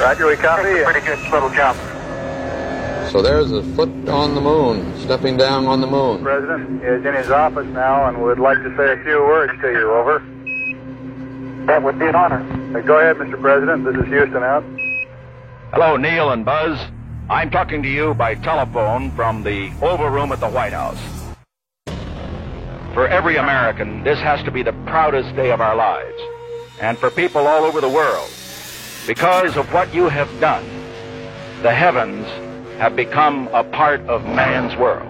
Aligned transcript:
Roger, 0.00 0.26
we 0.26 0.36
copy. 0.36 0.82
Pretty 0.82 1.00
good 1.06 1.18
little 1.30 1.50
jump. 1.50 1.76
So 3.12 3.20
there's 3.20 3.52
a 3.52 3.62
foot 3.74 3.90
on 4.08 4.34
the 4.34 4.40
moon, 4.40 4.98
stepping 5.00 5.36
down 5.36 5.66
on 5.66 5.82
the 5.82 5.86
moon. 5.86 6.22
President 6.22 6.82
is 6.82 7.04
in 7.04 7.14
his 7.14 7.30
office 7.30 7.66
now 7.66 8.08
and 8.08 8.22
would 8.22 8.38
like 8.38 8.56
to 8.62 8.74
say 8.78 8.92
a 8.92 9.04
few 9.04 9.18
words 9.18 9.52
to 9.60 9.70
you. 9.70 9.92
Over. 9.92 10.20
That 11.66 11.82
would 11.82 11.98
be 11.98 12.06
an 12.06 12.14
honor. 12.14 12.40
Uh, 12.74 12.80
go 12.80 12.98
ahead, 12.98 13.16
Mr. 13.16 13.38
President. 13.38 13.84
This 13.84 13.94
is 13.96 14.06
Houston 14.06 14.42
out. 14.42 14.64
Hello, 15.74 15.98
Neil 15.98 16.30
and 16.30 16.46
Buzz. 16.46 16.78
I'm 17.28 17.50
talking 17.50 17.82
to 17.82 17.88
you 17.88 18.14
by 18.14 18.36
telephone 18.36 19.10
from 19.10 19.42
the 19.42 19.70
Oval 19.82 20.08
Room 20.08 20.32
at 20.32 20.40
the 20.40 20.48
White 20.48 20.72
House. 20.72 20.98
For 22.94 23.06
every 23.06 23.36
American, 23.36 24.02
this 24.02 24.18
has 24.20 24.42
to 24.44 24.50
be 24.50 24.62
the 24.62 24.72
proudest 24.86 25.36
day 25.36 25.50
of 25.50 25.60
our 25.60 25.76
lives. 25.76 26.18
And 26.80 26.96
for 26.96 27.10
people 27.10 27.46
all 27.46 27.64
over 27.64 27.82
the 27.82 27.88
world. 27.88 28.30
Because 29.06 29.56
of 29.56 29.72
what 29.72 29.92
you 29.94 30.08
have 30.08 30.28
done, 30.40 30.64
the 31.62 31.72
heavens 31.72 32.26
have 32.78 32.94
become 32.94 33.48
a 33.52 33.64
part 33.64 34.00
of 34.08 34.24
man's 34.24 34.76
world. 34.76 35.08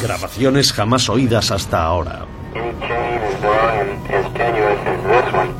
Grabaciones 0.00 0.72
jamás 0.72 1.08
oídas 1.08 1.50
hasta 1.50 1.82
ahora. 1.82 2.26
Any 2.54 2.72
chain 2.80 3.20
as 3.22 3.42
long 3.42 3.78
and 3.80 4.10
as 4.10 4.32
tenuous 4.34 4.80
as 4.84 5.02
this 5.04 5.32
one. 5.32 5.54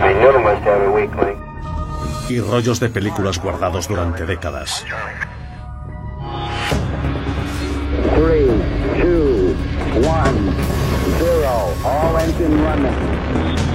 I 0.00 0.12
know 0.14 0.30
it 0.30 0.42
must 0.42 0.62
have 0.62 0.82
a 0.82 0.92
weak 0.92 1.14
link. 1.16 1.38
Y 2.28 2.40
rollos 2.40 2.80
de 2.80 2.88
películas 2.88 3.38
guardados 3.38 3.86
durante 3.86 4.26
décadas. 4.26 4.84
Three, 8.14 8.48
two, 9.00 9.54
one, 10.02 10.54
zero. 11.18 11.72
All 11.84 12.16
engine 12.18 12.60
running. 12.62 13.67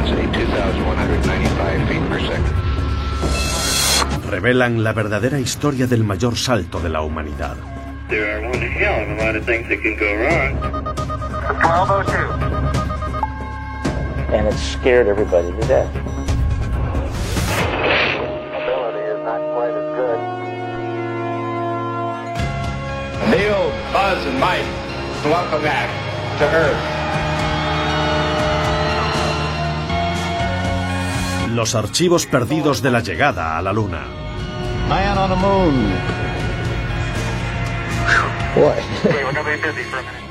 Velocity 0.00 0.32
2,195 0.32 1.88
feet 1.88 2.00
per 2.08 2.20
second. 2.20 2.56
Revelan 4.30 4.82
la 4.82 4.92
verdadera 4.94 5.38
historia 5.38 5.86
del 5.86 6.04
mayor 6.04 6.36
salto 6.38 6.80
de 6.80 6.88
la 6.88 7.02
humanidad. 7.02 7.56
There 8.08 8.24
are 8.34 8.40
one 8.48 8.62
hell 8.62 9.02
of 9.02 9.10
a 9.10 9.16
lot 9.22 9.36
of 9.36 9.44
things 9.44 9.68
that 9.68 9.82
can 9.82 9.96
go 9.96 10.16
wrong. 10.16 10.58
1202. 11.60 12.40
and 14.32 14.46
it 14.46 14.56
scared 14.56 15.06
everybody 15.08 15.50
to 15.50 15.60
death. 15.68 15.94
Ability 18.56 19.04
is 19.04 19.20
not 19.24 19.40
quite 19.52 19.74
as 19.74 19.94
good. 19.98 20.20
Neil, 23.28 23.70
Buzz, 23.92 24.24
and 24.24 24.38
Mike, 24.40 24.64
welcome 25.24 25.62
back 25.62 25.90
to 26.38 26.44
Earth. 26.46 26.99
Los 31.54 31.74
archivos 31.74 32.26
perdidos 32.26 32.80
de 32.80 32.92
la 32.92 33.00
llegada 33.00 33.58
a 33.58 33.62
la 33.62 33.72
Luna. 33.72 34.06
Man 34.88 35.18
on 35.18 35.30
the 35.30 35.36
moon. 35.36 35.90
What? 38.54 38.78
Okay, 39.04 39.24
we're 39.24 39.32
gonna 39.32 39.56
be 39.56 39.60
busy 39.60 39.82
for 39.90 39.98
a 39.98 40.02
minute. 40.02 40.22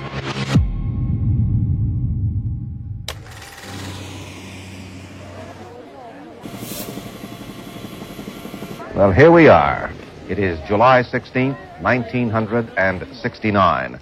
Well, 8.96 9.12
here 9.12 9.32
we 9.32 9.50
are. 9.50 9.92
It 10.30 10.40
is 10.40 10.58
July 10.70 11.04
16th, 11.04 11.58
1969. 11.82 14.00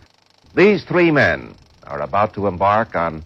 These 0.53 0.83
three 0.83 1.09
men 1.09 1.55
are 1.87 2.01
about 2.01 2.35
to 2.35 2.45
embark 2.45 2.95
on 2.95 3.23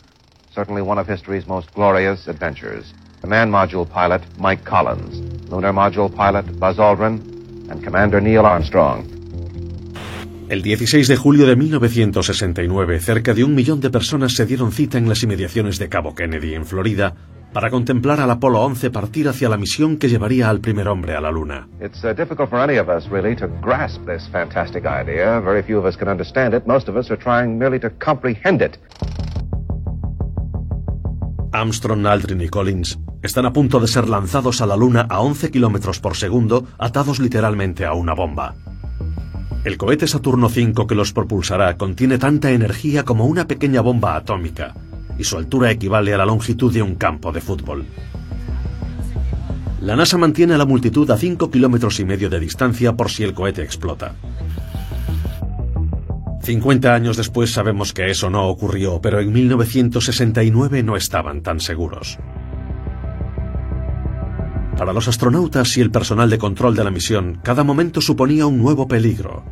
certainly 0.54 0.82
one 0.82 0.98
of 0.98 1.08
history's 1.08 1.46
most 1.46 1.74
glorious 1.74 2.28
adventures. 2.28 2.94
Man 3.28 3.52
module 3.52 3.86
pilot, 3.86 4.22
Mike 4.40 4.64
Collins, 4.64 5.50
lunar 5.50 5.74
module 5.74 6.10
pilot, 6.10 6.46
Buzz 6.60 6.80
Aldrin, 6.80 7.22
and 7.70 7.84
Commander 7.84 8.22
Neil 8.22 8.46
Armstrong. 8.46 9.06
El 10.50 10.64
16 10.64 11.08
de 11.08 11.16
julio 11.16 11.46
de 11.46 11.56
1969, 11.56 13.00
cerca 13.00 13.34
de 13.34 13.44
un 13.44 13.56
millón 13.56 13.80
de 13.80 13.90
personas 13.90 14.34
se 14.34 14.46
dieron 14.46 14.72
cita 14.72 14.98
en 14.98 15.08
las 15.08 15.24
inmediaciones 15.24 15.80
de 15.80 15.88
Cabo 15.88 16.14
Kennedy, 16.14 16.56
en 16.56 16.66
Florida, 16.66 17.14
para 17.54 17.70
contemplar 17.70 18.20
al 18.20 18.32
Apolo 18.32 18.60
11 18.62 18.90
partir 18.90 19.30
hacia 19.30 19.50
la 19.50 19.58
misión 19.58 19.98
que 19.98 20.10
llevaría 20.10 20.50
al 20.50 20.60
primer 20.60 20.88
hombre 20.88 21.16
a 21.16 21.22
la 21.22 21.32
Luna. 21.32 21.68
It's 21.80 22.04
uh, 22.04 22.14
difficult 22.14 22.50
for 22.50 22.60
any 22.60 22.80
of 22.80 22.90
us, 22.90 23.08
really, 23.10 23.36
to 23.36 23.48
grasp 23.62 24.02
this 24.06 24.28
fantastic 24.30 24.84
idea. 24.86 25.40
Very 25.40 25.62
few 25.64 25.78
of 25.78 25.86
us 25.86 25.96
can 25.96 26.10
understand 26.10 26.54
it. 26.54 26.66
Most 26.66 26.90
of 26.90 26.98
us 26.98 27.10
are 27.12 27.22
trying 27.22 27.58
merely 27.58 27.80
to 27.80 27.90
comprehend 28.04 28.62
it. 28.62 28.78
Armstrong, 31.54 32.06
Aldrin 32.06 32.42
y 32.42 32.48
Collins 32.48 32.98
están 33.22 33.46
a 33.46 33.54
punto 33.54 33.80
de 33.80 33.88
ser 33.88 34.10
lanzados 34.10 34.62
a 34.62 34.66
la 34.66 34.76
Luna 34.76 35.06
a 35.10 35.22
11 35.22 35.52
kilómetros 35.52 36.00
por 36.00 36.16
segundo, 36.16 36.66
atados 36.78 37.20
literalmente 37.20 37.86
a 37.86 37.94
una 37.94 38.14
bomba. 38.14 38.56
El 39.64 39.78
cohete 39.78 40.08
Saturno 40.08 40.48
V 40.48 40.88
que 40.88 40.96
los 40.96 41.14
propulsará 41.14 41.78
contiene 41.78 42.18
tanta 42.18 42.52
energía 42.52 43.04
como 43.04 43.26
una 43.26 43.48
pequeña 43.48 43.82
bomba 43.82 44.16
atómica, 44.16 44.74
y 45.20 45.24
su 45.24 45.38
altura 45.38 45.70
equivale 45.70 46.14
a 46.14 46.18
la 46.18 46.26
longitud 46.26 46.74
de 46.74 46.82
un 46.82 46.96
campo 46.96 47.32
de 47.32 47.42
fútbol. 47.42 47.86
La 49.82 49.96
NASA 49.96 50.18
mantiene 50.18 50.56
a 50.56 50.58
la 50.58 50.66
multitud 50.66 51.10
a 51.12 51.18
5 51.18 51.52
kilómetros 51.52 52.00
y 52.00 52.06
medio 52.06 52.30
de 52.30 52.40
distancia 52.40 52.94
por 52.94 53.10
si 53.10 53.24
el 53.24 53.34
cohete 53.34 53.62
explota. 53.62 54.16
50 56.44 56.94
años 56.94 57.18
después 57.18 57.52
sabemos 57.52 57.94
que 57.94 58.10
eso 58.10 58.32
no 58.32 58.48
ocurrió, 58.48 59.00
pero 59.00 59.20
en 59.20 59.32
1969 59.32 60.82
no 60.82 60.96
estaban 60.96 61.42
tan 61.42 61.60
seguros. 61.60 62.18
Para 64.82 64.94
los 64.94 65.08
astronautas 65.08 65.78
y 65.78 65.82
el 65.82 65.92
personal 65.92 66.28
de 66.32 66.40
control 66.40 66.76
de 66.76 66.84
la 66.84 66.90
misión, 66.90 67.40
cada 67.44 67.64
momento 67.64 68.02
suponía 68.02 68.48
un 68.48 68.58
nuevo 68.58 68.88
peligro, 68.88 69.46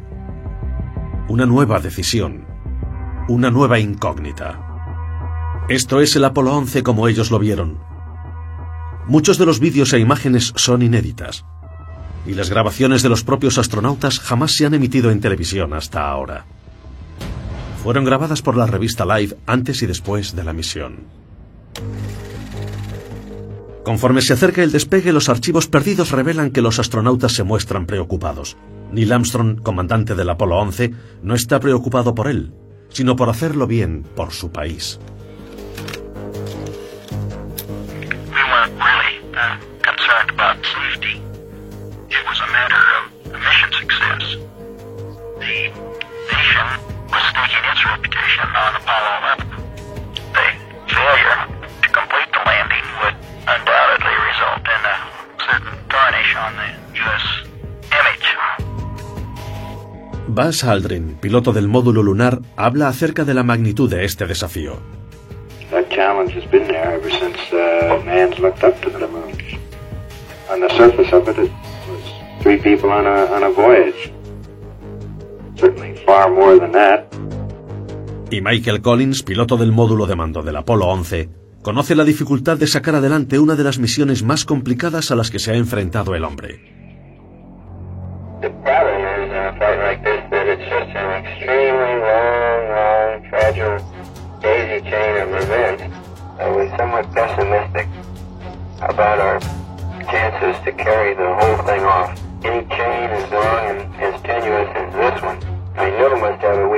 una 1.28 1.46
nueva 1.46 1.80
decisión, 1.80 2.48
una 3.28 3.52
nueva 3.52 3.78
incógnita. 3.78 5.68
Esto 5.70 6.02
es 6.02 6.16
el 6.16 6.26
Apolo 6.26 6.56
11 6.56 6.82
como 6.82 7.08
ellos 7.08 7.30
lo 7.30 7.38
vieron. 7.38 7.78
Muchos 9.06 9.38
de 9.38 9.46
los 9.46 9.60
vídeos 9.60 9.94
e 9.94 10.00
imágenes 10.00 10.52
son 10.56 10.82
inéditas, 10.82 11.46
y 12.26 12.34
las 12.34 12.50
grabaciones 12.50 13.04
de 13.04 13.10
los 13.10 13.24
propios 13.24 13.60
astronautas 13.60 14.20
jamás 14.20 14.56
se 14.56 14.66
han 14.66 14.74
emitido 14.74 15.12
en 15.12 15.22
televisión 15.22 15.76
hasta 15.76 16.10
ahora. 16.10 16.48
Fueron 17.84 18.04
grabadas 18.04 18.42
por 18.42 18.58
la 18.58 18.66
revista 18.66 19.06
Live 19.06 19.38
antes 19.46 19.84
y 19.84 19.86
después 19.86 20.36
de 20.36 20.44
la 20.44 20.54
misión. 20.54 21.06
Conforme 23.84 24.22
se 24.22 24.34
acerca 24.34 24.62
el 24.62 24.72
despegue, 24.72 25.12
los 25.12 25.30
archivos 25.30 25.68
perdidos 25.68 26.12
revelan 26.12 26.52
que 26.52 26.62
los 26.62 26.80
astronautas 26.80 27.34
se 27.34 27.44
muestran 27.44 27.86
preocupados. 27.86 28.58
Neil 28.92 29.12
Armstrong, 29.12 29.62
comandante 29.62 30.16
del 30.16 30.30
Apolo 30.30 30.58
11, 30.58 30.94
no 31.24 31.36
está 31.36 31.60
preocupado 31.60 32.14
por 32.14 32.28
él, 32.28 32.54
sino 32.90 33.16
por 33.16 33.30
hacerlo 33.30 33.68
bien 33.68 34.04
por 34.16 34.32
su 34.32 34.52
país. 34.52 35.00
Buzz 60.40 60.64
Aldrin, 60.64 61.18
piloto 61.20 61.52
del 61.52 61.68
módulo 61.68 62.02
lunar, 62.02 62.40
habla 62.56 62.88
acerca 62.88 63.26
de 63.26 63.34
la 63.34 63.44
magnitud 63.44 63.90
de 63.90 64.06
este 64.06 64.26
desafío. 64.26 64.78
Uh. 65.70 65.76
On 65.76 65.92
on 73.34 73.44
on. 76.74 77.06
Y 78.32 78.42
Michael 78.42 78.82
Collins, 78.82 79.24
piloto 79.24 79.58
del 79.58 79.74
módulo 79.74 80.06
de 80.06 80.16
mando 80.16 80.42
del 80.42 80.56
Apolo 80.56 80.88
11, 80.88 81.30
conoce 81.62 81.96
la 81.96 82.06
dificultad 82.06 82.58
de 82.58 82.68
sacar 82.68 82.96
adelante 82.96 83.40
una 83.40 83.56
de 83.56 83.66
las 83.66 83.78
misiones 83.78 84.24
más 84.24 84.46
complicadas 84.46 85.12
a 85.12 85.18
las 85.18 85.32
que 85.32 85.40
se 85.40 85.52
ha 85.52 85.56
enfrentado 85.56 86.16
el 86.16 86.24
hombre. 86.24 86.62
The 88.40 88.50
problem 88.50 89.26
is 89.26 89.34
a 89.34 89.52
fight 89.60 89.80
like 89.82 90.02
this 90.02 90.19
somewhat 96.80 97.06
pessimistic 97.14 97.88
about 98.80 99.20
our 99.20 99.40
chances 100.08 100.56
to 100.64 100.72
carry 100.80 101.14
the 101.14 101.30
whole 101.40 101.60
thing 101.68 101.84
off. 101.84 102.10
Any 102.42 102.64
chain 102.70 103.08
as 103.20 103.26
long 103.36 103.62
and 103.70 103.80
as 104.00 104.16
tenuous 104.24 104.70
as 104.82 104.88
this 104.96 105.18
one, 105.22 105.40
I 105.76 105.92
know 105.92 106.16
must 106.16 106.42
have 106.42 106.58
a. 106.58 106.70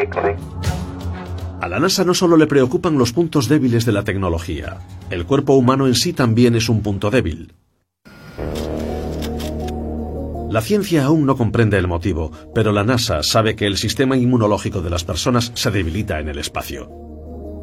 A 1.62 1.69
la 1.69 1.80
NASA 1.80 2.03
no 2.03 2.15
solo 2.15 2.36
le 2.38 2.48
preocupan 2.48 2.98
los 2.98 3.13
puntos 3.13 3.48
débiles 3.48 3.86
de 3.86 3.92
la 3.92 4.03
tecnología, 4.03 4.80
el 5.12 5.27
cuerpo 5.27 5.53
humano 5.53 5.86
en 5.86 5.94
sí 5.94 6.13
también 6.13 6.56
es 6.56 6.69
un 6.69 6.81
punto 6.81 7.12
débil. 7.12 7.54
La 10.50 10.62
ciencia 10.62 11.06
aún 11.06 11.27
no 11.27 11.38
comprende 11.38 11.77
el 11.77 11.88
motivo, 11.88 12.31
pero 12.56 12.71
la 12.71 12.83
NASA 12.83 13.21
sabe 13.21 13.56
que 13.56 13.68
el 13.68 13.77
sistema 13.77 14.18
inmunológico 14.18 14.81
de 14.81 14.89
las 14.89 15.04
personas 15.04 15.51
se 15.54 15.69
debilita 15.69 16.19
en 16.19 16.30
el 16.30 16.39
espacio. 16.39 17.11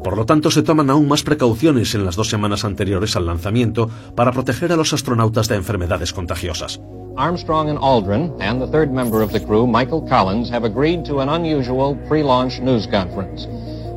Por 0.03 0.15
lo 0.15 0.25
tanto, 0.25 0.49
se 0.49 0.63
toman 0.63 0.89
aún 0.89 1.07
más 1.07 1.23
precauciones 1.23 1.93
en 1.93 2.05
las 2.05 2.15
dos 2.15 2.29
semanas 2.29 2.63
anteriores 2.63 3.15
al 3.15 3.25
lanzamiento 3.25 3.89
para 4.15 4.31
proteger 4.31 4.71
a 4.71 4.77
los 4.77 4.93
astronautas 4.93 5.47
de 5.49 5.55
enfermedades 5.55 6.13
contagiosas. 6.13 6.79
Armstrong 7.17 7.69
and 7.69 7.79
Aldrin 7.79 8.33
and 8.39 8.61
the 8.61 8.67
third 8.67 8.91
member 8.91 9.21
of 9.21 9.33
the 9.33 9.41
crew, 9.41 9.67
Michael 9.67 10.07
Collins, 10.07 10.49
have 10.49 10.65
agreed 10.65 11.03
to 11.03 11.19
an 11.19 11.27
unusual 11.27 11.97
pre-launch 12.07 12.61
news 12.61 12.87
conference. 12.87 13.45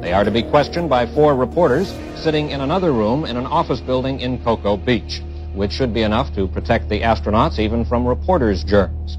They 0.00 0.12
are 0.12 0.25
to 0.25 0.32
be 0.32 0.43
questioned 0.43 0.90
by 0.90 1.06
four 1.06 1.37
reporters 1.37 1.94
sitting 2.16 2.50
in 2.50 2.60
another 2.60 2.90
room 2.90 3.25
in 3.25 3.37
an 3.37 3.46
office 3.46 3.81
building 3.81 4.19
in 4.19 4.43
Cocoa 4.43 4.76
Beach, 4.76 5.22
which 5.55 5.70
should 5.70 5.94
be 5.94 6.02
enough 6.02 6.34
to 6.34 6.48
protect 6.48 6.88
the 6.88 7.02
astronauts 7.02 7.60
even 7.60 7.84
from 7.84 8.05
reporters' 8.05 8.64
germs. 8.64 9.19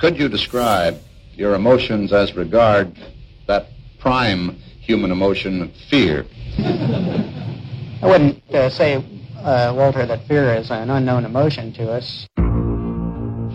Could 0.00 0.18
you 0.18 0.28
describe 0.28 0.98
your 1.34 1.54
emotions 1.54 2.12
as 2.12 2.34
regard 2.34 2.98
that 3.46 3.68
prime 4.00 4.58
human 4.86 5.10
emotion, 5.10 5.72
fear? 5.90 6.24
I 6.58 8.00
wouldn't 8.02 8.54
uh, 8.54 8.70
say, 8.70 9.04
uh, 9.38 9.74
Walter, 9.76 10.06
that 10.06 10.26
fear 10.28 10.54
is 10.54 10.70
an 10.70 10.90
unknown 10.90 11.24
emotion 11.24 11.72
to 11.74 11.90
us. 11.90 12.26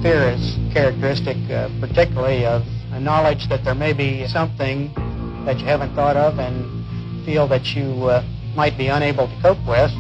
Fear 0.02 0.32
is 0.32 0.58
characteristic 0.74 1.38
uh, 1.50 1.70
particularly 1.80 2.46
of 2.46 2.64
a 2.92 3.00
knowledge 3.00 3.48
that 3.48 3.64
there 3.64 3.76
may 3.76 3.94
be 3.94 4.28
something 4.28 4.92
that 5.46 5.60
you 5.60 5.66
haven't 5.66 5.96
thought 5.96 6.18
of 6.18 6.38
and 6.38 7.26
feel 7.26 7.48
that 7.48 7.76
you 7.76 7.86
uh, 8.10 8.24
might 8.56 8.78
be 8.78 8.88
unable 8.88 9.28
to 9.28 9.42
cope 9.42 9.66
with. 9.66 9.92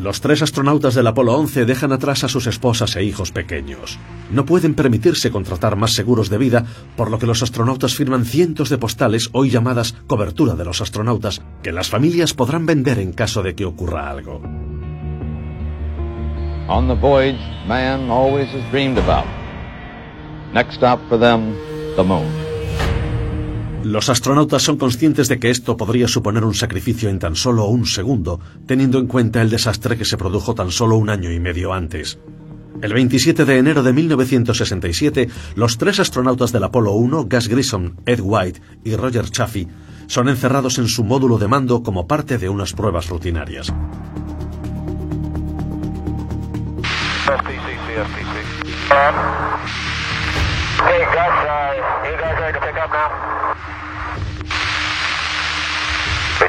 Los 0.00 0.22
tres 0.22 0.40
astronautas 0.40 0.94
del 0.94 1.06
Apolo 1.06 1.34
11 1.34 1.66
dejan 1.66 1.92
atrás 1.92 2.24
a 2.24 2.28
sus 2.28 2.46
esposas 2.46 2.96
e 2.96 3.04
hijos 3.04 3.32
pequeños. 3.32 3.98
No 4.30 4.46
pueden 4.46 4.74
permitirse 4.74 5.30
contratar 5.30 5.76
más 5.76 5.92
seguros 5.92 6.30
de 6.30 6.38
vida, 6.38 6.64
por 6.96 7.10
lo 7.10 7.18
que 7.18 7.26
los 7.26 7.42
astronautas 7.42 7.94
firman 7.94 8.24
cientos 8.24 8.70
de 8.70 8.78
postales, 8.78 9.28
hoy 9.32 9.50
llamadas 9.50 9.94
cobertura 10.06 10.54
de 10.54 10.64
los 10.64 10.80
astronautas, 10.80 11.42
que 11.62 11.72
las 11.72 11.90
familias 11.90 12.32
podrán 12.32 12.64
vender 12.64 12.98
en 12.98 13.12
caso 13.12 13.42
de 13.42 13.54
que 13.54 13.66
ocurra 13.66 14.08
algo. 14.08 14.40
On 16.66 16.88
the 16.88 16.94
voyage, 16.94 17.38
man 17.68 18.10
always 18.10 18.48
has 18.54 18.64
dreamed 18.70 18.96
about. 18.96 19.26
Next 20.54 20.76
stop 20.76 20.98
for 21.10 21.18
them, 21.18 21.54
the 21.96 22.02
moon. 22.02 22.49
Los 23.82 24.10
astronautas 24.10 24.62
son 24.62 24.76
conscientes 24.76 25.28
de 25.28 25.38
que 25.38 25.48
esto 25.48 25.76
podría 25.76 26.06
suponer 26.06 26.44
un 26.44 26.54
sacrificio 26.54 27.08
en 27.08 27.18
tan 27.18 27.34
solo 27.34 27.64
un 27.66 27.86
segundo, 27.86 28.38
teniendo 28.66 28.98
en 28.98 29.06
cuenta 29.06 29.40
el 29.40 29.48
desastre 29.48 29.96
que 29.96 30.04
se 30.04 30.18
produjo 30.18 30.54
tan 30.54 30.70
solo 30.70 30.96
un 30.96 31.08
año 31.08 31.32
y 31.32 31.40
medio 31.40 31.72
antes. 31.72 32.18
El 32.82 32.92
27 32.92 33.44
de 33.46 33.58
enero 33.58 33.82
de 33.82 33.92
1967, 33.92 35.28
los 35.54 35.78
tres 35.78 35.98
astronautas 35.98 36.52
del 36.52 36.64
Apolo 36.64 36.92
1, 36.92 37.26
Gus 37.30 37.48
Grissom, 37.48 37.96
Ed 38.04 38.20
White 38.22 38.60
y 38.84 38.96
Roger 38.96 39.30
Chaffee, 39.30 39.68
son 40.06 40.28
encerrados 40.28 40.78
en 40.78 40.88
su 40.88 41.02
módulo 41.02 41.38
de 41.38 41.48
mando 41.48 41.82
como 41.82 42.06
parte 42.06 42.36
de 42.36 42.48
unas 42.48 42.74
pruebas 42.74 43.08
rutinarias. 43.08 43.72
They 50.80 51.04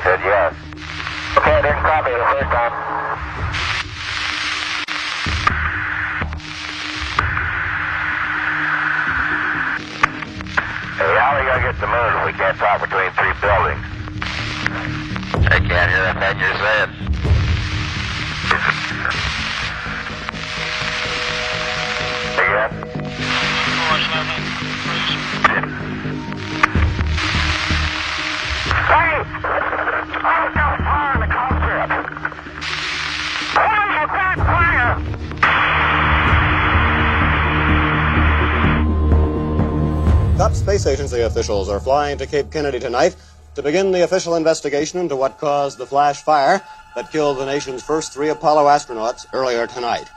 said 0.04 0.20
yes. 0.24 0.54
Okay, 1.38 1.54
I 1.54 1.62
didn't 1.62 1.84
copy 1.86 2.10
the 2.10 2.26
first 2.34 2.50
time. 2.50 2.74
Hey, 10.98 11.14
how 11.22 11.30
are 11.30 11.38
we 11.38 11.46
gonna 11.46 11.62
get 11.62 11.78
the 11.80 11.88
moon 11.88 12.12
if 12.18 12.26
we 12.26 12.34
can't 12.34 12.58
talk 12.58 12.82
between 12.82 13.12
three 13.14 13.34
buildings? 13.42 13.86
I 15.54 15.60
can't 15.60 15.90
hear 15.92 16.06
a 16.10 16.14
thing 16.18 16.40
you're 16.42 16.58
saying. 16.58 16.92
Again? 22.42 22.72
Hey! 25.46 25.81
Space 40.62 40.86
Agency 40.86 41.22
officials 41.22 41.70
are 41.70 41.80
flying 41.80 42.20
to 42.20 42.28
Cape 42.28 42.52
Kennedy 42.52 42.80
tonight 42.80 43.16
to 43.56 43.64
begin 43.64 43.92
the 43.92 44.04
official 44.04 44.36
investigation 44.36 45.00
into 45.00 45.16
what 45.16 45.40
caused 45.40 45.80
the 45.80 45.88
flash 45.88 46.22
fire 46.22 46.62
that 46.96 47.12
killed 47.12 47.40
the 47.40 47.48
nation's 47.48 47.82
first 47.82 48.14
three 48.14 48.30
Apollo 48.30 48.66
astronauts 48.66 49.26
earlier 49.34 49.66
tonight. 49.66 50.08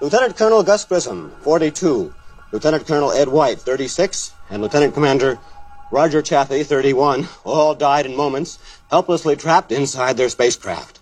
Lieutenant 0.00 0.36
Colonel 0.36 0.64
Gus 0.64 0.84
Grissom, 0.84 1.30
42, 1.42 2.12
Lieutenant 2.50 2.84
Colonel 2.84 3.12
Ed 3.12 3.28
White, 3.28 3.60
36, 3.60 4.32
and 4.50 4.60
Lieutenant 4.60 4.92
Commander 4.92 5.38
Roger 5.92 6.20
Chaffee, 6.20 6.64
31, 6.64 7.28
all 7.44 7.76
died 7.76 8.06
in 8.06 8.16
moments, 8.16 8.58
helplessly 8.90 9.36
trapped 9.36 9.70
inside 9.70 10.16
their 10.16 10.28
spacecraft. 10.28 10.95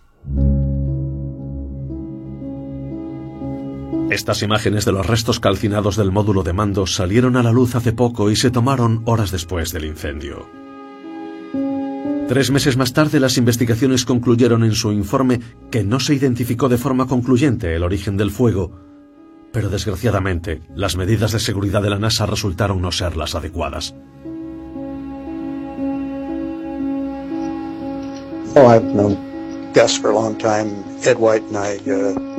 Estas 4.10 4.42
imágenes 4.42 4.84
de 4.84 4.92
los 4.92 5.06
restos 5.06 5.40
calcinados 5.40 5.96
del 5.96 6.12
módulo 6.12 6.42
de 6.42 6.52
mando 6.52 6.86
salieron 6.86 7.36
a 7.36 7.42
la 7.42 7.52
luz 7.52 7.74
hace 7.74 7.92
poco 7.92 8.30
y 8.30 8.36
se 8.36 8.50
tomaron 8.50 9.02
horas 9.06 9.30
después 9.30 9.72
del 9.72 9.86
incendio. 9.86 10.46
Tres 12.28 12.50
meses 12.50 12.76
más 12.76 12.92
tarde 12.92 13.20
las 13.20 13.36
investigaciones 13.38 14.04
concluyeron 14.04 14.64
en 14.64 14.72
su 14.72 14.92
informe 14.92 15.40
que 15.70 15.84
no 15.84 16.00
se 16.00 16.14
identificó 16.14 16.68
de 16.68 16.78
forma 16.78 17.06
concluyente 17.06 17.74
el 17.74 17.82
origen 17.82 18.16
del 18.16 18.30
fuego, 18.30 18.72
pero 19.52 19.68
desgraciadamente 19.68 20.62
las 20.74 20.96
medidas 20.96 21.32
de 21.32 21.38
seguridad 21.38 21.82
de 21.82 21.90
la 21.90 21.98
NASA 21.98 22.26
resultaron 22.26 22.80
no 22.80 22.92
ser 22.92 23.16
las 23.16 23.34
adecuadas. 23.34 23.94
Oh, 28.56 28.80
Gus. 29.74 30.00
Ed 31.06 31.18
White 31.18 31.44
and 31.48 31.56
I 31.56 31.76
uh, 31.90 32.33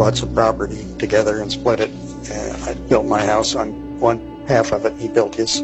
bought 0.00 0.16
some 0.16 0.32
property 0.32 0.82
together 0.96 1.42
and 1.42 1.52
split 1.52 1.78
it. 1.78 1.90
Uh, 2.32 2.70
I 2.70 2.72
built 2.88 3.04
my 3.04 3.22
house 3.22 3.54
on 3.54 4.00
one 4.00 4.18
half 4.46 4.72
of 4.72 4.86
it. 4.86 4.94
He 4.96 5.08
built 5.08 5.34
his 5.34 5.60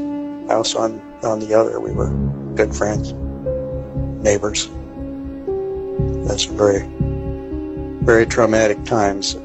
house 0.46 0.74
on, 0.74 1.00
on 1.22 1.40
the 1.40 1.54
other. 1.54 1.80
We 1.80 1.92
were 1.92 2.10
good 2.54 2.76
friends, 2.76 3.14
neighbors. 4.22 4.68
That's 6.28 6.44
very, 6.44 6.86
very 8.04 8.26
traumatic 8.26 8.84
times. 8.84 9.38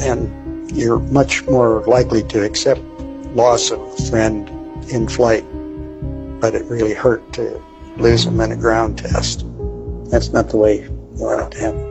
And 0.00 0.72
you're 0.76 0.98
much 0.98 1.46
more 1.46 1.84
likely 1.84 2.24
to 2.24 2.44
accept 2.44 2.80
loss 3.36 3.70
of 3.70 3.78
a 3.80 3.96
friend 4.10 4.48
in 4.90 5.06
flight, 5.06 5.44
but 6.40 6.52
it 6.56 6.64
really 6.64 6.94
hurt 6.94 7.32
to 7.34 7.62
lose 7.96 8.26
him 8.26 8.40
in 8.40 8.50
a 8.50 8.56
ground 8.56 8.98
test. 8.98 9.44
That's 10.10 10.30
not 10.30 10.48
the 10.48 10.56
way 10.56 10.82
you 10.82 10.90
want 11.14 11.42
it 11.42 11.56
to 11.56 11.64
happen. 11.64 11.85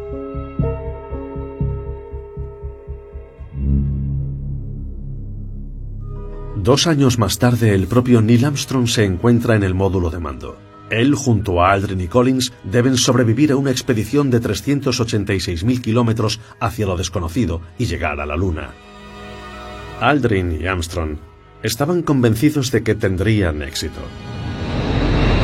Dos 6.65 6.88
años 6.88 7.19
más 7.19 7.38
tarde, 7.38 7.75
el 7.75 7.86
propio 7.86 8.24
Neil 8.24 8.43
Armstrong 8.43 8.88
se 8.88 9.05
encuentra 9.05 9.53
en 9.53 9.62
el 9.62 9.75
módulo 9.75 10.10
de 10.10 10.17
mando. 10.17 10.57
Él, 10.89 11.13
junto 11.13 11.63
a 11.63 11.72
Aldrin 11.72 12.01
y 12.01 12.07
Collins, 12.07 12.53
deben 12.63 12.98
sobrevivir 12.98 13.51
a 13.51 13.55
una 13.55 13.69
expedición 13.69 14.31
de 14.31 14.41
386.000 14.41 15.79
kilómetros 15.79 16.39
hacia 16.60 16.88
lo 16.88 16.98
desconocido 16.98 17.62
y 17.77 17.86
llegar 17.86 18.19
a 18.19 18.25
la 18.25 18.36
Luna. 18.36 18.72
Aldrin 20.01 20.60
y 20.60 20.65
Armstrong 20.65 21.17
estaban 21.62 22.01
convencidos 22.01 22.72
de 22.72 22.81
que 22.81 22.95
tendrían 22.95 23.62
éxito. 23.62 24.01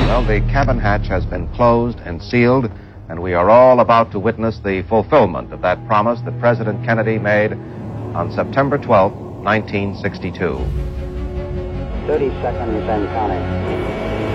Well, 0.07 0.25
the 0.25 0.41
cabin 0.51 0.79
hatch 0.79 1.07
has 1.11 1.23
been 1.29 1.45
closed 1.55 1.99
and 2.03 2.19
sealed, 2.19 2.67
and 3.09 3.19
we 3.19 3.35
are 3.35 3.51
all 3.51 3.79
about 3.79 4.11
to 4.13 4.19
witness 4.19 4.59
the 4.63 4.81
fulfillment 4.89 5.53
of 5.53 5.61
that 5.61 5.77
promise 5.85 6.19
that 6.23 6.33
President 6.39 6.83
Kennedy 6.83 7.19
made 7.19 7.55
on 8.15 8.31
September 8.33 8.79
12, 8.79 9.13
1962. 9.43 10.90
30 12.07 12.29
seconds 12.41 12.89
and 12.89 13.07
counting. 13.09 13.43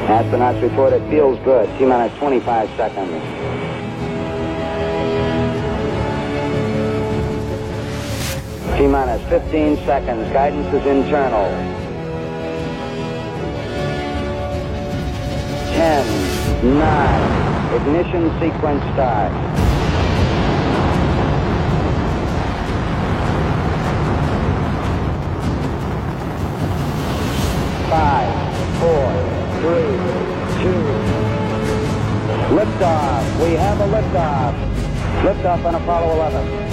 Astronauts 0.07 0.63
report 0.63 0.93
it 0.93 1.09
feels 1.11 1.39
good. 1.41 1.69
T 1.79 1.85
minus 1.85 2.17
25 2.19 2.69
seconds. 2.77 3.11
T 8.79 8.87
minus 8.87 9.23
15 9.29 9.77
seconds. 9.85 10.33
Guidance 10.33 10.73
is 10.75 10.87
internal. 10.87 11.51
10, 15.75 16.79
9, 16.79 17.75
ignition 17.75 18.41
sequence 18.41 18.83
start. 18.95 19.66
Five, 27.89 28.33
four, 28.81 29.07
three, 29.61 29.95
two. 30.61 30.83
Liftoff. 32.53 33.45
We 33.45 33.55
have 33.55 33.81
a 33.81 33.87
liftoff. 33.87 34.55
Liftoff 35.23 35.65
on 35.65 35.75
Apollo 35.77 36.15
11. 36.15 36.66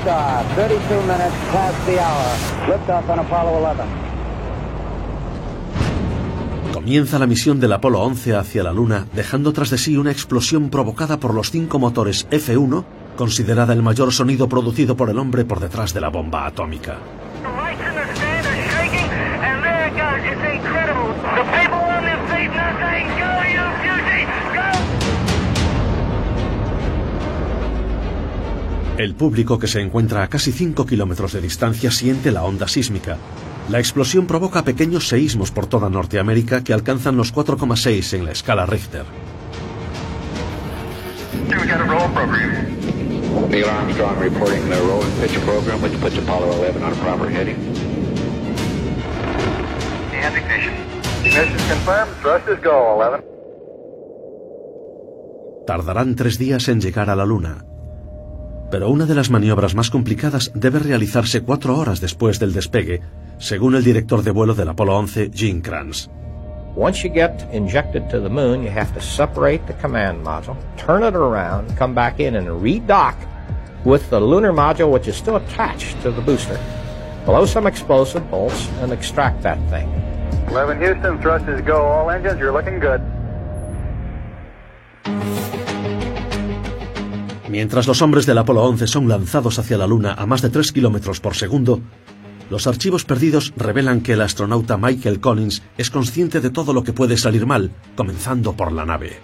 Liftoff. 0.00 0.54
32 0.54 1.02
minutes 1.02 1.36
past 1.52 1.86
the 1.86 1.98
hour. 2.00 3.10
On 3.10 3.18
Apollo 3.18 3.50
11. 3.70 3.82
Comienza 6.72 7.18
la 7.18 7.26
misión 7.26 7.60
del 7.60 7.72
Apolo 7.72 8.00
11 8.00 8.36
hacia 8.36 8.62
la 8.62 8.72
Luna, 8.72 9.06
dejando 9.14 9.52
tras 9.52 9.70
de 9.70 9.78
sí 9.78 9.96
una 9.96 10.10
explosión 10.10 10.70
provocada 10.70 11.18
por 11.18 11.34
los 11.34 11.50
cinco 11.50 11.78
motores 11.78 12.26
F1, 12.30 12.84
considerada 13.16 13.72
el 13.72 13.82
mayor 13.82 14.12
sonido 14.12 14.48
producido 14.48 14.96
por 14.96 15.10
el 15.10 15.18
hombre 15.18 15.44
por 15.44 15.60
detrás 15.60 15.92
de 15.92 16.00
la 16.00 16.08
bomba 16.08 16.46
atómica. 16.46 16.98
El 29.00 29.14
público 29.14 29.58
que 29.58 29.66
se 29.66 29.80
encuentra 29.80 30.22
a 30.22 30.28
casi 30.28 30.52
5 30.52 30.84
kilómetros 30.84 31.32
de 31.32 31.40
distancia 31.40 31.90
siente 31.90 32.30
la 32.30 32.42
onda 32.42 32.68
sísmica. 32.68 33.16
La 33.70 33.78
explosión 33.78 34.26
provoca 34.26 34.62
pequeños 34.62 35.08
seísmos 35.08 35.50
por 35.50 35.64
toda 35.66 35.88
Norteamérica 35.88 36.62
que 36.62 36.74
alcanzan 36.74 37.16
los 37.16 37.34
4,6 37.34 38.18
en 38.18 38.26
la 38.26 38.32
escala 38.32 38.66
Richter. 38.66 39.06
We 41.48 41.66
got 41.66 41.80
a 41.80 41.84
roll 41.84 42.12
program. 42.12 43.48
Neil 43.48 43.70
Armstrong 43.70 44.18
reporting 44.20 44.68
the 44.68 44.76
roll 44.76 45.02
and 45.02 45.20
pitch 45.22 45.40
program, 45.46 45.80
which 45.82 45.98
puts 45.98 46.18
Apollo 46.18 46.52
11 46.62 46.82
on 46.82 46.92
a 46.92 46.96
proper 46.96 47.30
heading. 47.30 47.56
And 50.12 50.36
ignition. 50.36 50.74
Ignition 51.24 51.68
confirmed. 51.70 52.12
Thrust 52.20 52.48
is 52.48 52.62
go, 52.62 53.00
11. 53.00 53.24
Tardarán 55.66 56.16
tres 56.16 56.36
días 56.36 56.68
en 56.68 56.82
llegar 56.82 57.08
a 57.08 57.16
la 57.16 57.24
Luna. 57.24 57.64
Pero 58.70 58.88
una 58.88 59.04
de 59.04 59.16
las 59.16 59.30
maniobras 59.30 59.74
más 59.74 59.90
complicadas 59.90 60.52
debe 60.54 60.78
realizarse 60.78 61.42
cuatro 61.42 61.76
horas 61.76 62.00
después 62.00 62.38
del 62.38 62.52
despegue, 62.52 63.00
según 63.38 63.74
el 63.74 63.82
director 63.82 64.22
de 64.22 64.30
vuelo 64.30 64.54
del 64.54 64.68
Apolo 64.68 64.96
11, 64.96 65.30
Gene 65.34 65.60
Kranz. 65.60 66.08
Once 66.76 67.02
you 67.02 67.12
get 67.12 67.44
injected 67.52 68.08
to 68.08 68.20
the 68.20 68.28
moon, 68.28 68.62
you 68.62 68.70
have 68.70 68.94
to 68.94 69.00
separate 69.00 69.66
the 69.66 69.74
command 69.82 70.24
module, 70.24 70.56
turn 70.76 71.02
it 71.02 71.16
around, 71.16 71.76
come 71.76 71.92
back 71.92 72.20
in 72.20 72.36
and 72.36 72.46
redock 72.62 73.16
with 73.84 74.08
the 74.08 74.20
lunar 74.20 74.52
module, 74.52 74.92
which 74.92 75.08
is 75.08 75.16
still 75.16 75.34
attached 75.34 76.00
to 76.02 76.12
the 76.12 76.22
booster, 76.22 76.58
blow 77.24 77.44
some 77.44 77.66
explosive 77.66 78.30
bolts, 78.30 78.68
and 78.82 78.92
extract 78.92 79.42
that 79.42 79.58
thing. 79.68 79.88
11 80.50 80.78
Houston, 80.78 81.20
thrust 81.20 81.48
is 81.48 81.60
go. 81.62 81.82
All 81.84 82.08
engines, 82.08 82.38
you're 82.38 82.52
looking 82.52 82.78
good. 82.78 83.00
Mientras 87.50 87.88
los 87.88 88.00
hombres 88.00 88.26
del 88.26 88.38
Apolo 88.38 88.62
11 88.62 88.86
son 88.86 89.08
lanzados 89.08 89.58
hacia 89.58 89.76
la 89.76 89.88
Luna 89.88 90.14
a 90.16 90.24
más 90.24 90.40
de 90.40 90.50
3 90.50 90.70
kilómetros 90.70 91.18
por 91.18 91.34
segundo, 91.34 91.80
los 92.48 92.68
archivos 92.68 93.04
perdidos 93.04 93.52
revelan 93.56 94.02
que 94.02 94.12
el 94.12 94.20
astronauta 94.20 94.76
Michael 94.76 95.18
Collins 95.18 95.60
es 95.76 95.90
consciente 95.90 96.40
de 96.40 96.50
todo 96.50 96.72
lo 96.72 96.84
que 96.84 96.92
puede 96.92 97.16
salir 97.16 97.46
mal, 97.46 97.72
comenzando 97.96 98.56
por 98.56 98.70
la 98.70 98.86
nave. 98.86 99.16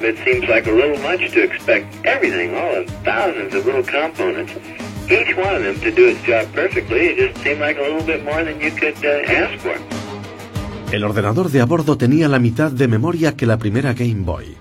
It 0.00 0.16
seems 0.24 0.48
like 0.48 0.66
a 0.68 0.72
little 0.72 0.98
much 1.02 1.32
to 1.32 1.42
expect 1.42 1.86
everything, 2.06 2.54
all 2.54 2.70
the 2.72 2.86
thousands 3.02 3.52
of 3.54 3.66
little 3.66 3.82
components, 3.82 4.52
each 5.10 5.36
one 5.36 5.56
of 5.56 5.62
them 5.64 5.80
to 5.80 5.90
do 5.90 6.08
its 6.08 6.22
job 6.24 6.46
perfectly. 6.54 7.06
It 7.06 7.16
just 7.18 7.42
seemed 7.42 7.60
like 7.60 7.78
a 7.78 7.82
little 7.82 8.06
bit 8.06 8.22
more 8.24 8.44
than 8.44 8.60
you 8.60 8.70
could 8.70 8.94
uh, 9.04 9.42
ask 9.42 9.58
for. 9.58 9.76
El 10.92 11.04
ordenador 11.04 11.50
de 11.50 11.60
a 11.60 11.66
bordo 11.66 11.98
tenía 11.98 12.28
la 12.28 12.38
mitad 12.38 12.70
de 12.70 12.88
memoria 12.88 13.36
que 13.36 13.44
la 13.44 13.58
primera 13.58 13.92
Game 13.92 14.22
Boy. 14.24 14.56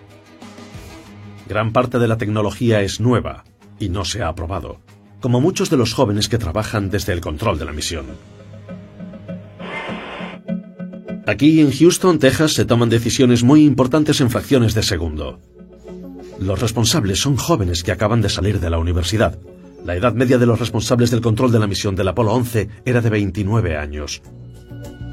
Gran 1.47 1.71
parte 1.71 1.99
de 1.99 2.07
la 2.07 2.17
tecnología 2.17 2.81
es 2.81 2.99
nueva 2.99 3.45
y 3.79 3.89
no 3.89 4.03
se 4.03 4.23
ha 4.23 4.27
aprobado, 4.27 4.81
como 5.21 5.39
muchos 5.39 5.69
de 5.69 5.77
los 5.77 5.93
jóvenes 5.93 6.27
que 6.29 6.37
trabajan 6.37 6.89
desde 6.89 7.13
el 7.13 7.21
control 7.21 7.59
de 7.59 7.65
la 7.65 7.71
misión. 7.71 8.07
Aquí 11.27 11.59
en 11.59 11.73
Houston, 11.73 12.19
Texas, 12.19 12.53
se 12.53 12.63
toman 12.63 12.87
decisiones 12.87 13.43
muy 13.43 13.65
importantes 13.65 14.21
en 14.21 14.29
fracciones 14.29 14.73
de 14.73 14.81
segundo. 14.81 15.41
Los 16.39 16.61
responsables 16.61 17.19
son 17.19 17.35
jóvenes 17.35 17.83
que 17.83 17.91
acaban 17.91 18.21
de 18.21 18.29
salir 18.29 18.61
de 18.61 18.69
la 18.69 18.79
universidad. 18.79 19.37
La 19.83 19.97
edad 19.97 20.13
media 20.13 20.37
de 20.37 20.45
los 20.45 20.57
responsables 20.57 21.11
del 21.11 21.19
control 21.19 21.51
de 21.51 21.59
la 21.59 21.67
misión 21.67 21.97
del 21.97 22.07
Apolo 22.07 22.33
11 22.33 22.69
era 22.85 23.01
de 23.01 23.09
29 23.09 23.75
años. 23.75 24.21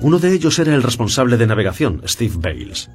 Uno 0.02 0.20
de 0.20 0.32
ellos 0.32 0.56
era 0.60 0.72
el 0.76 0.84
responsable 0.84 1.36
de 1.36 1.48
navegación, 1.48 2.00
Steve 2.06 2.36
Bales. 2.38 2.88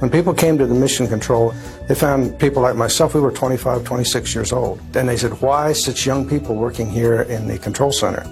When 0.00 0.10
people 0.10 0.32
came 0.32 0.56
to 0.56 0.66
the 0.66 0.72
mission 0.72 1.08
control, 1.08 1.52
they 1.88 1.94
found 1.94 2.38
people 2.38 2.62
like 2.62 2.74
myself, 2.74 3.14
we 3.14 3.20
were 3.20 3.34
25, 3.34 3.84
26 3.84 4.34
years 4.34 4.52
old. 4.54 4.80
And 4.96 5.06
they 5.08 5.18
said, 5.18 5.32
why 5.42 5.74
such 5.74 6.06
young 6.06 6.26
people 6.26 6.54
working 6.54 6.88
here 6.88 7.20
in 7.28 7.48
the 7.48 7.58
control 7.58 7.92
center? 7.92 8.24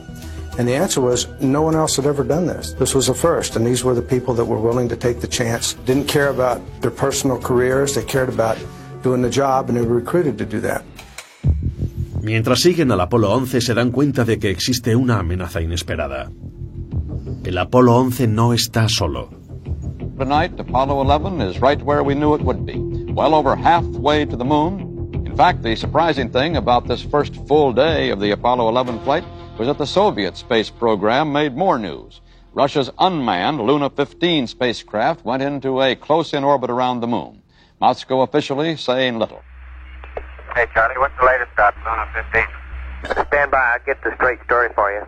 And 0.58 0.66
the 0.66 0.74
answer 0.74 1.02
was, 1.02 1.28
no 1.40 1.60
one 1.60 1.76
else 1.76 1.96
had 1.96 2.06
ever 2.06 2.24
done 2.24 2.46
this. 2.46 2.72
This 2.72 2.94
was 2.94 3.10
a 3.10 3.14
first, 3.14 3.56
and 3.56 3.66
these 3.66 3.84
were 3.84 3.94
the 3.94 4.00
people 4.00 4.32
that 4.34 4.46
were 4.46 4.58
willing 4.58 4.88
to 4.88 4.96
take 4.96 5.20
the 5.20 5.28
chance, 5.28 5.74
didn't 5.84 6.08
care 6.08 6.28
about 6.28 6.62
their 6.80 6.90
personal 6.90 7.38
careers, 7.38 7.94
they 7.94 8.02
cared 8.02 8.30
about 8.30 8.56
doing 9.02 9.20
the 9.20 9.28
job, 9.28 9.68
and 9.68 9.76
they 9.76 9.82
were 9.82 9.96
recruited 9.96 10.38
to 10.38 10.46
do 10.46 10.60
that. 10.60 10.82
Mientras 12.22 12.62
siguen 12.62 12.90
al 12.90 13.00
Apolo 13.00 13.30
11 13.32 13.60
se 13.60 13.74
dan 13.74 13.92
cuenta 13.92 14.24
de 14.24 14.38
que 14.38 14.50
existe 14.50 14.96
una 14.96 15.18
amenaza 15.18 15.60
inesperada. 15.60 16.32
El 17.44 17.58
Apolo 17.58 17.94
11 17.94 18.26
no 18.26 18.52
está 18.52 18.88
solo. 18.88 19.28
Tonight, 20.18 20.58
Apollo 20.58 21.02
11 21.02 21.42
is 21.42 21.60
right 21.60 21.80
where 21.82 22.02
we 22.02 22.14
knew 22.14 22.34
it 22.34 22.40
would 22.40 22.64
be, 22.64 22.78
well 23.12 23.34
over 23.34 23.54
halfway 23.54 24.24
to 24.24 24.36
the 24.36 24.44
moon. 24.44 25.12
In 25.26 25.36
fact, 25.36 25.62
the 25.62 25.76
surprising 25.76 26.30
thing 26.30 26.56
about 26.56 26.88
this 26.88 27.02
first 27.02 27.36
full 27.46 27.74
day 27.74 28.10
of 28.10 28.20
the 28.20 28.30
Apollo 28.30 28.70
11 28.70 29.04
flight 29.04 29.22
was 29.58 29.66
that 29.66 29.78
the 29.78 29.86
Soviet 29.86 30.36
space 30.36 30.70
program 30.70 31.32
made 31.32 31.56
more 31.56 31.78
news. 31.78 32.20
Russia's 32.54 32.90
unmanned 32.98 33.60
Luna 33.60 33.90
15 33.90 34.46
spacecraft 34.46 35.24
went 35.24 35.42
into 35.42 35.82
a 35.82 35.94
close-in 35.94 36.44
orbit 36.44 36.70
around 36.70 37.00
the 37.00 37.06
moon. 37.06 37.42
Moscow 37.80 38.22
officially 38.22 38.76
saying 38.76 39.18
little. 39.18 39.42
Hey, 40.54 40.66
Charlie, 40.72 40.96
what's 40.98 41.14
the 41.20 41.26
latest 41.26 41.52
about 41.52 41.74
Luna 41.84 42.06
15? 42.14 43.26
Stand 43.28 43.50
by, 43.50 43.58
I'll 43.58 43.84
get 43.84 44.02
the 44.02 44.14
straight 44.16 44.38
story 44.44 44.68
for 44.74 44.90
you. 44.90 45.04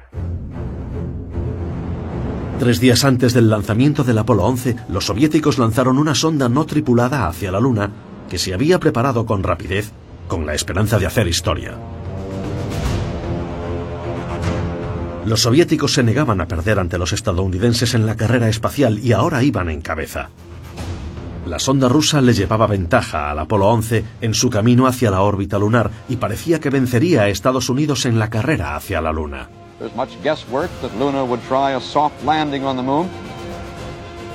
Tres 2.59 2.81
días 2.81 3.05
antes 3.05 3.35
del 3.35 3.49
lanzamiento 3.49 4.03
del 4.03 4.19
Apolo 4.19 4.45
11, 4.45 4.77
los 4.89 5.07
soviéticos 5.07 5.59
lanzaron 5.59 5.97
una 5.97 6.15
sonda 6.15 6.49
no 6.49 6.67
tripulada 6.67 7.29
hacia 7.29 7.53
la 7.53 7.61
Luna 7.61 7.91
que 8.29 8.37
se 8.39 8.53
había 8.53 8.79
preparado 8.79 9.27
con 9.27 9.43
rapidez, 9.43 9.93
con 10.27 10.45
la 10.45 10.55
esperanza 10.55 10.99
de 10.99 11.07
hacer 11.07 11.29
historia. 11.29 11.79
Los 15.29 15.43
soviéticos 15.43 15.93
se 15.93 16.03
negaban 16.03 16.41
a 16.41 16.49
perder 16.49 16.79
ante 16.79 16.97
los 16.97 17.13
estadounidenses 17.13 17.93
en 17.93 18.07
la 18.07 18.17
carrera 18.17 18.49
espacial 18.49 18.99
y 18.99 19.13
ahora 19.13 19.43
iban 19.43 19.69
en 19.69 19.83
cabeza. 19.83 20.31
La 21.45 21.59
sonda 21.59 21.87
rusa 21.87 22.23
le 22.23 22.33
llevaba 22.33 22.67
ventaja 22.67 23.31
al 23.31 23.39
Apolo 23.39 23.69
11 23.69 24.05
en 24.23 24.33
su 24.33 24.49
camino 24.49 24.87
hacia 24.87 25.11
la 25.11 25.21
órbita 25.21 25.59
lunar 25.59 25.91
y 26.09 26.17
parecía 26.17 26.61
que 26.61 26.71
vencería 26.71 27.25
a 27.25 27.29
Estados 27.29 27.69
Unidos 27.69 28.07
en 28.07 28.19
la 28.19 28.31
carrera 28.31 28.75
hacia 28.75 29.03
la 29.03 29.13
Luna. 29.13 29.51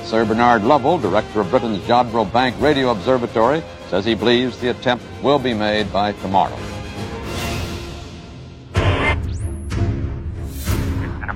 Sir 0.04 0.24
Bernard 0.26 0.62
Lovell, 0.62 1.00
director 1.00 1.40
of 1.40 1.50
Britain's 1.50 1.80
Jodrell 1.88 2.30
Bank 2.30 2.54
Radio 2.60 2.90
Observatory, 2.90 3.62
says 3.90 4.04
he 4.04 4.14
believes 4.14 4.58
the 4.58 4.68
attempt 4.68 5.02
will 5.22 5.38
be 5.38 5.54
made 5.54 5.90
by 5.90 6.12
tomorrow. 6.20 6.73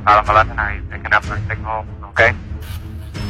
Apollo 0.06 0.22
11, 0.32 0.58
are 0.58 0.74
you 0.76 0.82
picking 0.90 1.12
up 1.12 1.24
our 1.30 1.38
signal 1.48 1.84
okay? 2.10 2.34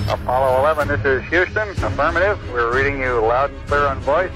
Apollo 0.08 0.60
11, 0.60 0.88
this 0.88 1.04
is 1.04 1.22
Houston. 1.30 1.68
Affirmative. 1.84 2.38
We're 2.52 2.72
reading 2.74 3.00
you 3.00 3.20
loud 3.20 3.50
and 3.50 3.66
clear 3.66 3.86
on 3.86 4.00
voice. 4.00 4.30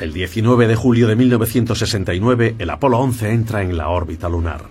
El 0.00 0.12
19 0.12 0.66
de 0.66 0.74
julio 0.74 1.08
de 1.08 1.16
1969, 1.16 2.56
el 2.58 2.70
Apolo 2.70 2.98
11 2.98 3.32
entra 3.32 3.62
en 3.62 3.76
la 3.76 3.88
órbita 3.88 4.28
lunar. 4.28 4.62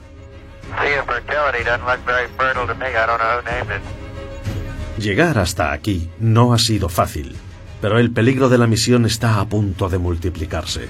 Seeing 0.80 1.06
fertility 1.06 1.64
doesn't 1.64 1.86
look 1.86 2.00
very 2.06 2.28
fertile 2.38 2.68
to 2.68 2.76
me. 2.76 2.88
I 2.88 3.06
don't 3.06 3.20
know 3.20 3.40
who 3.40 3.44
named 3.44 3.72
it. 3.72 5.02
Llegar 5.02 5.38
hasta 5.40 5.72
aquí 5.72 6.10
no 6.20 6.54
ha 6.54 6.60
sido 6.60 6.90
fácil, 6.90 7.36
pero 7.82 7.98
el 7.98 8.12
peligro 8.12 8.50
de 8.50 8.58
la 8.58 8.68
misión 8.68 9.06
está 9.06 9.40
a 9.40 9.46
punto 9.46 9.90
de 9.90 9.98
multiplicarse. 9.98 10.90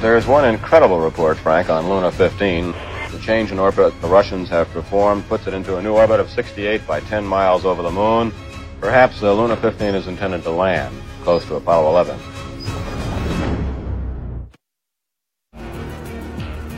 There's 0.00 0.26
one 0.26 0.46
incredible 0.46 0.98
report, 0.98 1.36
Frank, 1.36 1.68
on 1.68 1.86
Luna 1.90 2.10
15. 2.10 2.72
The 3.12 3.18
change 3.18 3.52
in 3.52 3.58
orbit 3.58 3.92
the 4.00 4.08
Russians 4.08 4.48
have 4.48 4.66
performed 4.72 5.28
puts 5.28 5.46
it 5.46 5.52
into 5.52 5.76
a 5.76 5.82
new 5.82 5.92
orbit 5.92 6.20
of 6.20 6.30
68 6.30 6.86
by 6.86 7.00
10 7.00 7.22
miles 7.22 7.66
over 7.66 7.82
the 7.82 7.90
moon. 7.90 8.32
Perhaps 8.80 9.22
uh, 9.22 9.30
Luna 9.34 9.56
15 9.56 9.94
is 9.94 10.06
intended 10.06 10.42
to 10.44 10.50
land 10.52 10.94
close 11.22 11.44
to 11.48 11.56
Apollo 11.56 11.90
11. 11.90 12.16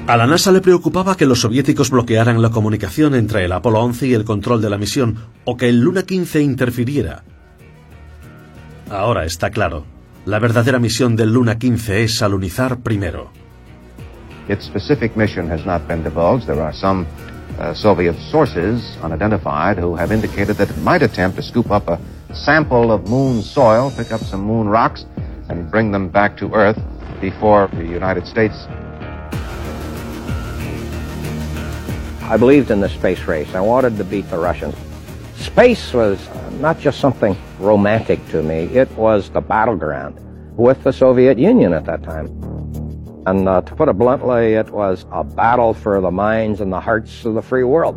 A 0.09 0.17
la 0.17 0.27
NASA 0.27 0.51
le 0.51 0.61
preocupaba 0.61 1.17
que 1.17 1.27
los 1.27 1.43
soviéticos 1.43 1.91
bloquearan 1.91 2.43
la 2.43 2.51
comunicación 2.51 3.15
entre 3.15 3.45
el 3.45 3.53
Apolo 3.53 3.79
11 3.83 4.09
y 4.09 4.15
el 4.15 4.25
control 4.25 4.61
de 4.61 4.69
la 4.69 4.79
misión, 4.79 5.19
o 5.45 5.57
que 5.57 5.69
el 5.69 5.79
Luna 5.79 6.03
15 6.03 6.43
interfiriera. 6.43 7.23
Ahora 8.91 9.25
está 9.25 9.51
claro, 9.51 9.87
la 10.25 10.39
verdadera 10.39 10.79
misión 10.79 11.17
del 11.17 11.33
Luna 11.33 11.59
15 11.59 12.05
es 12.05 12.23
alunizar 12.23 12.79
primero. 12.79 13.31
Its 14.49 14.65
specific 14.65 15.17
mission 15.17 15.51
has 15.51 15.65
not 15.65 15.87
been 15.87 16.03
divulged. 16.03 16.47
There 16.47 16.63
are 16.63 16.73
some 16.73 17.07
uh, 17.59 17.75
Soviet 17.75 18.17
sources, 18.31 18.99
unidentified, 19.03 19.79
who 19.79 19.97
have 19.97 20.13
indicated 20.13 20.57
that 20.57 20.71
it 20.71 20.79
might 20.79 21.03
attempt 21.03 21.37
to 21.37 21.43
scoop 21.43 21.71
up 21.71 21.89
a 21.89 21.99
sample 22.35 22.91
of 22.93 23.09
moon 23.09 23.43
soil, 23.43 23.93
pick 23.97 24.13
up 24.13 24.21
some 24.21 24.43
moon 24.43 24.69
rocks, 24.69 25.07
and 25.49 25.71
bring 25.71 25.93
them 25.93 26.09
back 26.09 26.37
to 26.39 26.53
Earth 26.55 26.79
before 27.21 27.69
the 27.73 27.85
United 27.85 28.27
States 28.27 28.67
I 32.33 32.39
believed 32.39 32.71
in 32.71 32.81
the 32.81 32.89
space 32.89 33.25
race. 33.25 33.55
I 33.55 33.61
wanted 33.61 33.99
to 33.99 34.05
beat 34.05 34.31
the 34.31 34.39
Russians. 34.39 34.75
Space 35.37 35.93
was 35.93 36.19
not 36.61 36.79
just 36.79 36.99
something 36.99 37.37
romantic 37.63 38.25
to 38.29 38.43
me, 38.43 38.65
it 38.75 38.91
was 38.93 39.31
the 39.31 39.41
battleground 39.41 40.19
with 40.57 40.83
the 40.83 40.93
Soviet 40.93 41.39
Union 41.39 41.73
at 41.73 41.85
that 41.87 42.03
time. 42.03 42.27
And 43.25 43.49
uh, 43.49 43.61
to 43.63 43.75
put 43.77 43.89
it 43.89 43.97
bluntly, 43.97 44.55
it 44.55 44.71
was 44.71 45.07
a 45.13 45.23
battle 45.23 45.75
for 45.75 46.01
the 46.01 46.11
minds 46.11 46.61
and 46.61 46.73
the 46.73 46.81
hearts 46.81 47.25
of 47.25 47.35
the 47.35 47.43
free 47.43 47.63
world. 47.63 47.97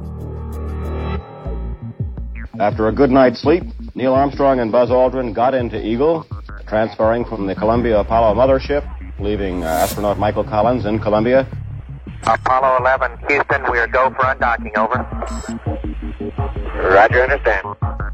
After 2.60 2.88
a 2.88 2.92
good 2.92 3.10
night's 3.10 3.42
sleep, 3.42 3.64
Neil 3.96 4.14
Armstrong 4.14 4.60
and 4.60 4.72
Buzz 4.72 4.90
Aldrin 4.90 5.34
got 5.34 5.54
into 5.54 5.84
Eagle, 5.84 6.26
transferring 6.68 7.26
from 7.26 7.48
the 7.48 7.56
Columbia 7.56 8.00
Apollo 8.00 8.36
mothership, 8.36 8.88
leaving 9.20 9.64
uh, 9.64 9.68
astronaut 9.68 10.20
Michael 10.20 10.44
Collins 10.44 10.86
in 10.86 11.00
Columbia. 11.00 11.48
Apollo 12.24 12.78
11, 12.80 13.18
Houston, 13.28 13.72
we 13.72 13.80
are 13.80 13.88
go 13.88 14.10
for 14.12 14.24
undocking, 14.24 14.76
over. 14.78 15.06
Roger, 16.90 17.24
understand. 17.24 18.05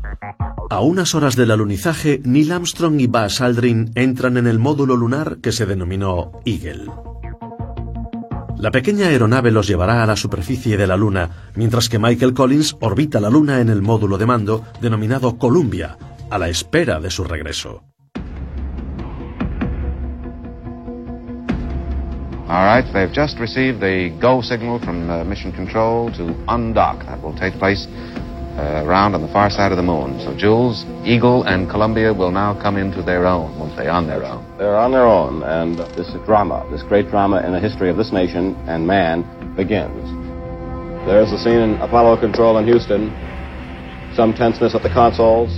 A 0.72 0.80
unas 0.80 1.16
horas 1.16 1.36
del 1.36 1.52
alunizaje, 1.52 2.22
Neil 2.24 2.50
Armstrong 2.54 3.02
y 3.02 3.08
Buzz 3.08 3.42
Aldrin 3.42 3.92
entran 3.94 4.38
en 4.38 4.48
el 4.48 4.58
módulo 4.58 4.96
lunar 4.96 5.40
que 5.42 5.52
se 5.52 5.66
denominó 5.66 6.32
Eagle. 6.46 6.90
La 8.56 8.72
pequeña 8.72 9.08
aeronave 9.08 9.52
los 9.52 9.68
llevará 9.68 10.02
a 10.02 10.06
la 10.06 10.16
superficie 10.16 10.78
de 10.78 10.88
la 10.88 10.96
Luna, 10.96 11.50
mientras 11.56 11.90
que 11.90 12.00
Michael 12.00 12.34
Collins 12.34 12.78
orbita 12.80 13.20
la 13.20 13.30
Luna 13.30 13.60
en 13.60 13.68
el 13.68 13.82
módulo 13.82 14.18
de 14.18 14.26
mando 14.26 14.64
denominado 14.80 15.38
Columbia, 15.38 15.98
a 16.30 16.38
la 16.38 16.48
espera 16.48 17.02
de 17.02 17.10
su 17.10 17.26
regreso. 17.26 17.84
All 22.48 22.66
right, 22.66 22.86
they've 22.94 23.14
just 23.14 23.38
received 23.40 23.82
the 23.82 24.10
go 24.22 24.42
signal 24.42 24.80
from 24.80 25.10
uh, 25.10 25.26
Mission 25.26 25.52
Control 25.52 26.14
to 26.14 26.34
undock. 26.48 27.06
That 27.08 27.22
will 27.22 27.36
take 27.36 27.60
place 27.60 27.90
uh, 28.58 28.84
around 28.86 29.16
on 29.16 29.22
the 29.22 29.28
far 29.30 29.50
side 29.50 29.72
of 29.72 29.78
the 29.78 29.84
moon. 29.84 30.20
So 30.22 30.36
Jules, 30.36 30.86
Eagle, 31.06 31.44
and 31.44 31.70
Columbia 31.70 32.14
will 32.14 32.32
now 32.32 32.54
come 32.62 32.78
into 32.78 33.02
their 33.02 33.26
own, 33.26 33.58
won't 33.58 33.76
they? 33.78 33.88
On 33.88 34.08
their 34.08 34.24
own. 34.24 34.46
They're 34.58 34.78
on 34.78 34.92
their 34.92 35.08
own, 35.08 35.44
and 35.44 35.78
this 35.96 36.12
drama, 36.26 36.66
this 36.72 36.84
great 36.84 37.10
drama 37.10 37.42
in 37.46 37.52
the 37.52 37.60
history 37.60 37.90
of 37.90 37.98
this 37.98 38.12
nation 38.12 38.56
and 38.68 38.86
man, 38.86 39.24
begins. 39.56 40.04
There's 41.06 41.32
the 41.32 41.38
scene 41.38 41.60
in 41.60 41.82
Apollo 41.82 42.18
Control 42.18 42.58
in 42.60 42.66
Houston. 42.66 43.12
Some 44.16 44.34
tenseness 44.34 44.76
at 44.76 44.84
the 44.84 44.90
consoles. 44.90 45.50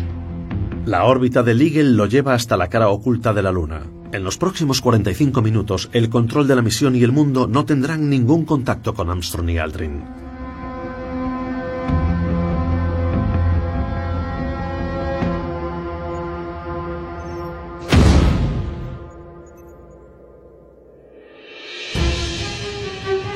La 0.85 1.05
órbita 1.05 1.43
del 1.43 1.61
Eagle 1.61 1.91
lo 1.91 2.05
lleva 2.07 2.33
hasta 2.33 2.57
la 2.57 2.67
cara 2.67 2.89
oculta 2.89 3.33
de 3.33 3.41
la 3.41 3.51
Luna. 3.51 3.83
En 4.11 4.23
los 4.23 4.37
próximos 4.37 4.79
45 4.81 5.41
minutos, 5.41 5.89
el 5.91 6.09
control 6.09 6.47
de 6.47 6.55
la 6.55 6.61
misión 6.61 6.95
y 6.95 7.03
el 7.03 7.11
mundo 7.11 7.47
no 7.47 7.65
tendrán 7.65 8.09
ningún 8.09 8.45
contacto 8.45 8.93
con 8.93 9.09
Armstrong 9.09 9.49
y 9.49 9.57
Aldrin. 9.57 10.22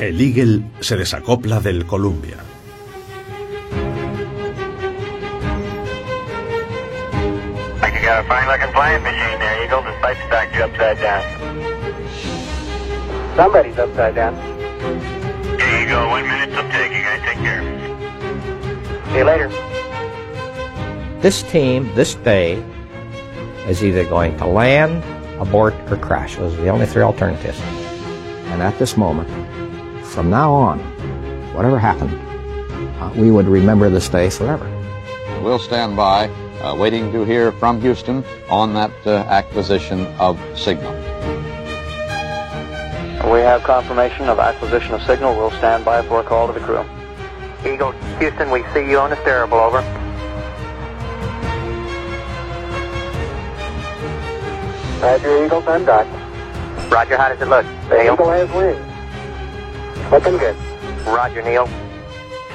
El 0.08 0.22
Eagle 0.22 0.62
se 0.80 0.96
desacopla 0.96 1.60
del 1.60 1.86
Columbia. 1.86 2.38
Like 7.82 7.93
you 7.96 8.02
got 8.02 8.24
a 8.24 8.28
fine 8.28 8.48
looking 8.48 8.72
flying 8.74 9.04
machine 9.04 9.39
there, 9.39 9.65
Eagle. 9.65 9.82
The 9.82 10.02
sight 10.02 10.17
stacked 10.28 10.56
you 10.56 10.63
upside 10.63 11.02
down. 11.02 11.24
Somebody's 13.36 13.78
upside 13.78 14.15
down. 14.15 14.36
Here 15.60 15.82
you 15.82 15.88
go. 15.89 16.08
One 16.08 16.26
minute 16.26 16.52
till 16.52 16.63
take. 16.72 16.91
You 16.93 17.04
take 17.26 17.38
care. 17.39 17.63
See 19.12 19.17
you 19.17 19.24
later. 19.26 19.50
This 21.20 21.43
team, 21.43 21.93
this 21.96 22.15
day, 22.15 22.63
is 23.67 23.84
either 23.84 24.06
going 24.06 24.38
to 24.38 24.46
land, 24.46 25.04
abort, 25.41 25.74
or 25.91 25.98
crash. 25.98 26.38
Those 26.38 26.54
are 26.54 26.62
the 26.62 26.70
only 26.70 26.86
three 26.86 27.04
alternatives. 27.04 27.60
And 28.52 28.62
at 28.62 28.80
this 28.80 28.96
moment, 28.96 29.28
from 30.17 30.32
now 30.32 30.51
on, 30.51 30.80
whatever 31.53 31.77
happened, 31.77 32.12
uh, 32.99 33.13
we 33.15 33.30
would 33.30 33.45
remember 33.45 33.88
this 33.88 34.10
day 34.10 34.32
forever. 34.32 34.65
We'll 35.43 35.60
stand 35.60 35.95
by, 35.95 36.27
uh, 36.60 36.75
waiting 36.75 37.12
to 37.12 37.23
hear 37.23 37.51
from 37.51 37.80
Houston 37.82 38.25
on 38.49 38.73
that 38.73 38.91
uh, 39.06 39.17
acquisition 39.30 40.08
of 40.17 40.39
signal. 40.58 40.91
We 43.32 43.41
have 43.41 43.62
confirmation 43.62 44.27
of 44.27 44.39
acquisition 44.39 44.95
of 44.95 45.03
signal. 45.03 45.36
We'll 45.36 45.51
stand 45.51 45.86
by 45.86 46.01
for 46.01 46.21
a 46.21 46.23
call 46.23 46.47
to 46.47 46.53
the 46.53 46.62
crew. 46.62 46.84
Eagle, 47.63 47.91
Houston, 48.17 48.49
we 48.49 48.63
see 48.73 48.89
you 48.89 48.97
on 48.97 49.12
the 49.12 49.17
steerable, 49.17 49.62
over. 49.62 49.82
Roger, 54.99 55.45
Eagle, 55.45 55.69
undocked. 55.69 56.10
Roger, 56.91 57.17
how 57.17 57.30
does 57.30 57.39
it 57.39 57.47
look? 57.47 57.67
The 57.89 58.01
Neil? 58.01 58.13
Eagle 58.15 58.32
has 58.32 58.49
wings. 58.49 58.96
Looking 60.12 60.38
good. 60.38 60.56
Roger, 61.06 61.41
Neil. 61.41 61.67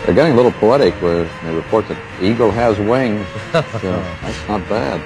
They're 0.04 0.14
getting 0.14 0.32
a 0.32 0.36
little 0.36 0.52
poetic 0.52 0.94
where 0.94 1.24
they 1.44 1.54
report 1.54 1.86
that 1.88 2.22
Eagle 2.22 2.50
has 2.50 2.78
wings. 2.78 3.26
so 3.52 3.92
that's 4.22 4.48
not 4.48 4.68
bad. 4.68 5.00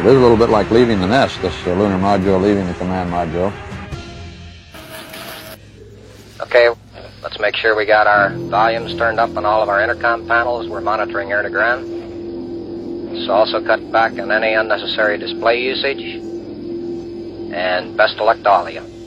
It 0.00 0.06
is 0.06 0.16
a 0.16 0.18
little 0.18 0.36
bit 0.36 0.48
like 0.48 0.70
leaving 0.70 0.98
the 1.00 1.06
nest, 1.06 1.40
this 1.42 1.54
uh, 1.66 1.74
lunar 1.74 1.98
module 1.98 2.40
leaving 2.40 2.66
the 2.66 2.74
command 2.74 3.12
module. 3.12 3.52
Okay, 6.40 6.70
let's 7.22 7.38
make 7.38 7.54
sure 7.54 7.76
we 7.76 7.84
got 7.84 8.06
our 8.06 8.30
volumes 8.30 8.96
turned 8.96 9.20
up 9.20 9.36
on 9.36 9.44
all 9.44 9.62
of 9.62 9.68
our 9.68 9.82
intercom 9.82 10.26
panels. 10.26 10.68
We're 10.68 10.80
monitoring 10.80 11.30
air 11.30 11.42
to 11.42 11.50
ground. 11.50 11.86
So 13.26 13.32
also 13.32 13.62
cut 13.62 13.92
back 13.92 14.12
on 14.12 14.32
any 14.32 14.54
unnecessary 14.54 15.18
display 15.18 15.60
usage. 15.60 16.00
And 17.52 17.96
best 17.96 18.14
of 18.14 18.24
luck 18.24 18.38
to 18.38 18.48
all 18.48 18.66
of 18.66 18.72
you. 18.72 18.99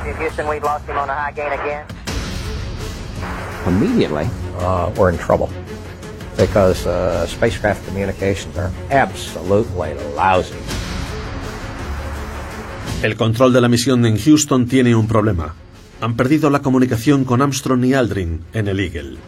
Columbia, 0.00 0.18
Houston, 0.22 0.48
we've 0.48 0.62
lost 0.62 0.86
him 0.86 0.96
on 0.96 1.10
a 1.10 1.14
high 1.14 1.32
gain 1.32 1.52
again. 1.52 1.84
Immediately, 3.66 4.26
uh, 4.58 4.90
we're 4.96 5.10
in 5.10 5.18
trouble 5.18 5.50
because 6.36 6.86
uh, 6.86 7.26
spacecraft 7.26 7.84
communications 7.86 8.56
are 8.56 8.70
absolutely 8.90 9.94
lousy. 10.16 10.56
El 13.02 13.16
control 13.16 13.52
de 13.52 13.60
la 13.60 13.68
misión 13.68 14.04
en 14.06 14.18
Houston 14.18 14.66
tiene 14.66 14.94
un 14.94 15.06
problema. 15.06 15.54
Han 16.00 16.16
perdido 16.16 16.48
la 16.48 16.60
comunicación 16.60 17.24
con 17.24 17.42
Armstrong 17.42 17.84
y 17.84 17.94
Aldrin 17.94 18.44
en 18.54 18.68
el 18.68 18.80
Eagle. 18.80 19.18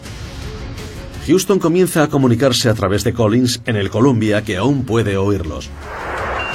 Houston 1.27 1.59
comienza 1.59 2.03
a 2.03 2.09
comunicarse 2.09 2.71
a 2.71 2.75
través 2.75 3.05
de 3.05 3.13
Collins 3.13 3.61
en 3.67 3.77
el 3.77 3.91
Columbia 3.91 4.43
que 4.43 4.57
aún 4.57 4.85
puede 4.85 5.17
oírlos. 5.19 5.69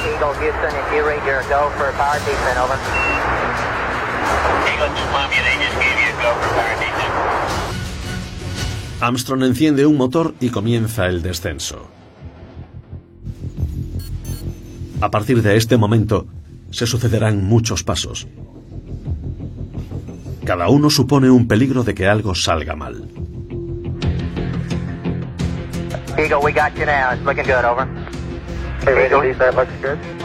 Eagle, 0.05 0.33
Houston, 0.39 0.75
if 0.75 0.95
you 0.95 1.05
read 1.05 1.23
your 1.25 1.41
go 1.49 1.69
for 1.77 1.91
power 1.93 2.19
decent, 2.25 2.57
over. 2.57 3.16
Armstrong 8.99 9.43
enciende 9.43 9.85
un 9.85 9.95
motor 9.95 10.33
y 10.39 10.49
comienza 10.49 11.05
el 11.05 11.21
descenso. 11.21 11.87
A 14.99 15.11
partir 15.11 15.43
de 15.43 15.55
este 15.55 15.77
momento, 15.77 16.25
se 16.71 16.87
sucederán 16.87 17.43
muchos 17.43 17.83
pasos. 17.83 18.27
Cada 20.43 20.69
uno 20.69 20.89
supone 20.89 21.29
un 21.29 21.47
peligro 21.47 21.83
de 21.83 21.93
que 21.93 22.07
algo 22.07 22.33
salga 22.33 22.75
mal. 22.75 23.07
Eagle, 26.17 26.37
we 26.41 26.51
got 26.51 26.73
you 26.75 26.85
now. 26.85 27.13
It's 27.13 27.23
looking 27.23 27.45
good, 27.45 27.63
over. 27.63 27.87
Hey, 28.83 29.05
Eagle, 29.05 29.33
that 29.35 29.55
looks 29.55 29.71
good. 29.81 30.16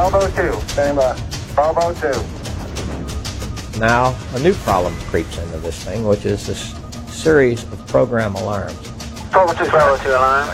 Twelve 0.00 0.14
oh 0.14 0.30
two. 0.30 0.56
Stand 0.68 0.96
by. 0.96 1.14
Twelve 1.52 1.76
oh 1.78 1.92
two. 1.92 2.16
Now, 3.78 4.16
a 4.34 4.38
new 4.38 4.54
problem 4.54 4.94
creeps 5.10 5.36
into 5.36 5.58
this 5.58 5.84
thing, 5.84 6.06
which 6.06 6.24
is 6.24 6.46
this 6.46 6.74
series 7.12 7.64
of 7.64 7.86
program 7.86 8.34
alarms. 8.34 8.78
1202. 9.30 9.68
1202 9.68 10.16
alarm. 10.16 10.48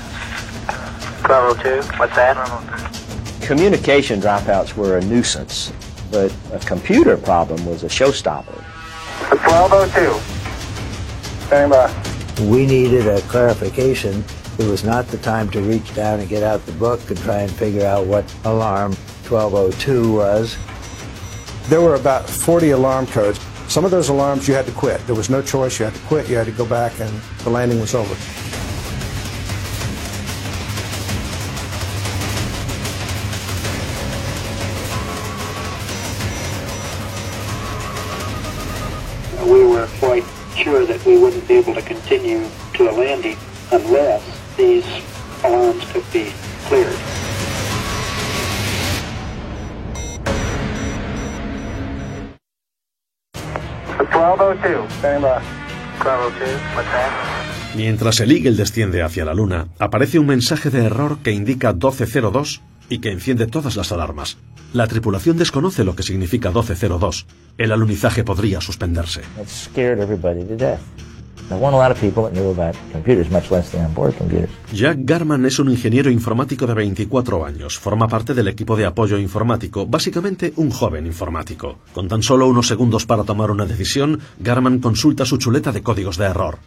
1202. 1.62 1.96
What's 1.96 2.16
that? 2.16 2.36
Communication 3.40 4.20
dropouts 4.20 4.74
were 4.74 4.98
a 4.98 5.04
nuisance, 5.04 5.72
but 6.10 6.34
a 6.52 6.58
computer 6.58 7.16
problem 7.16 7.64
was 7.66 7.84
a 7.84 7.88
showstopper. 7.88 8.64
1202. 9.46 10.18
Stand 11.46 11.70
by. 11.70 11.88
We 12.50 12.66
needed 12.66 13.06
a 13.06 13.20
clarification. 13.28 14.24
It 14.58 14.66
was 14.68 14.82
not 14.82 15.06
the 15.06 15.18
time 15.18 15.48
to 15.50 15.60
reach 15.60 15.94
down 15.94 16.18
and 16.18 16.28
get 16.28 16.42
out 16.42 16.66
the 16.66 16.72
book 16.72 17.08
and 17.10 17.18
try 17.18 17.42
and 17.42 17.52
figure 17.52 17.86
out 17.86 18.06
what 18.06 18.24
alarm 18.44 18.96
1202 19.30 20.12
was. 20.12 20.56
There 21.68 21.80
were 21.80 21.96
about 21.96 22.30
40 22.30 22.70
alarm 22.70 23.06
codes. 23.08 23.40
Some 23.66 23.84
of 23.84 23.90
those 23.90 24.08
alarms 24.08 24.46
you 24.46 24.54
had 24.54 24.66
to 24.66 24.72
quit. 24.72 25.04
There 25.06 25.16
was 25.16 25.28
no 25.28 25.42
choice. 25.42 25.80
You 25.80 25.86
had 25.86 25.94
to 25.94 26.00
quit. 26.02 26.28
You 26.28 26.36
had 26.36 26.46
to 26.46 26.52
go 26.52 26.64
back, 26.64 27.00
and 27.00 27.10
the 27.42 27.50
landing 27.50 27.80
was 27.80 27.94
over. 27.94 28.14
We 39.44 39.64
were 39.64 39.88
quite 39.98 40.24
sure 40.56 40.86
that 40.86 41.04
we 41.04 41.18
wouldn't 41.18 41.46
be 41.48 41.54
able 41.54 41.74
to 41.74 41.82
continue 41.82 42.48
to 42.74 42.90
a 42.90 42.92
landing 42.92 43.36
unless 43.72 44.22
these 44.56 44.86
alarms 45.42 45.84
could 45.90 46.04
be 46.12 46.32
cleared. 46.66 47.15
Mientras 57.74 58.20
el 58.20 58.32
Eagle 58.32 58.52
desciende 58.52 59.02
hacia 59.02 59.24
la 59.24 59.34
Luna, 59.34 59.68
aparece 59.78 60.18
un 60.18 60.26
mensaje 60.26 60.70
de 60.70 60.84
error 60.84 61.18
que 61.22 61.32
indica 61.32 61.72
1202 61.72 62.62
y 62.88 62.98
que 62.98 63.10
enciende 63.10 63.46
todas 63.46 63.76
las 63.76 63.92
alarmas. 63.92 64.38
La 64.72 64.86
tripulación 64.86 65.36
desconoce 65.36 65.84
lo 65.84 65.94
que 65.94 66.02
significa 66.02 66.48
1202. 66.48 67.26
El 67.58 67.72
alunizaje 67.72 68.24
podría 68.24 68.60
suspenderse. 68.60 69.22
Jack 74.72 74.98
Garman 75.02 75.46
es 75.46 75.58
un 75.58 75.70
ingeniero 75.70 76.10
informático 76.10 76.66
de 76.66 76.74
24 76.74 77.44
años. 77.44 77.78
Forma 77.78 78.08
parte 78.08 78.34
del 78.34 78.48
equipo 78.48 78.76
de 78.76 78.86
apoyo 78.86 79.16
informático, 79.16 79.86
básicamente 79.86 80.52
un 80.56 80.70
joven 80.70 81.06
informático. 81.06 81.78
Con 81.94 82.08
tan 82.08 82.22
solo 82.22 82.48
unos 82.48 82.66
segundos 82.66 83.06
para 83.06 83.22
tomar 83.22 83.50
una 83.52 83.64
decisión, 83.64 84.20
Garman 84.40 84.80
consulta 84.80 85.24
su 85.24 85.36
chuleta 85.36 85.70
de 85.70 85.82
códigos 85.82 86.16
de 86.16 86.24
error. 86.24 86.58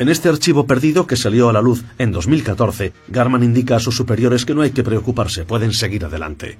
En 0.00 0.08
este 0.08 0.28
archivo 0.28 0.66
perdido 0.66 1.06
que 1.06 1.16
salió 1.16 1.48
a 1.48 1.52
la 1.52 1.62
luz 1.62 1.84
en 1.98 2.10
2014, 2.10 2.92
Garman 3.08 3.44
indica 3.44 3.76
a 3.76 3.80
sus 3.80 3.96
superiores 3.96 4.44
que 4.44 4.54
no 4.54 4.62
hay 4.62 4.72
que 4.72 4.82
preocuparse, 4.82 5.44
pueden 5.44 5.72
seguir 5.72 6.04
adelante. 6.04 6.58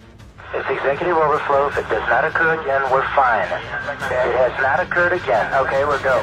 Executive 0.93 1.17
overflow. 1.17 1.69
If 1.69 1.79
it 1.79 1.89
does 1.89 2.07
not 2.11 2.23
occur 2.23 2.53
again, 2.61 2.83
we're 2.93 3.07
fine. 3.17 3.49
It 3.49 4.37
has 4.37 4.53
not 4.61 4.79
occurred 4.79 5.15
again. 5.15 5.49
Okay, 5.55 5.87
we're 5.87 6.03
go. 6.03 6.23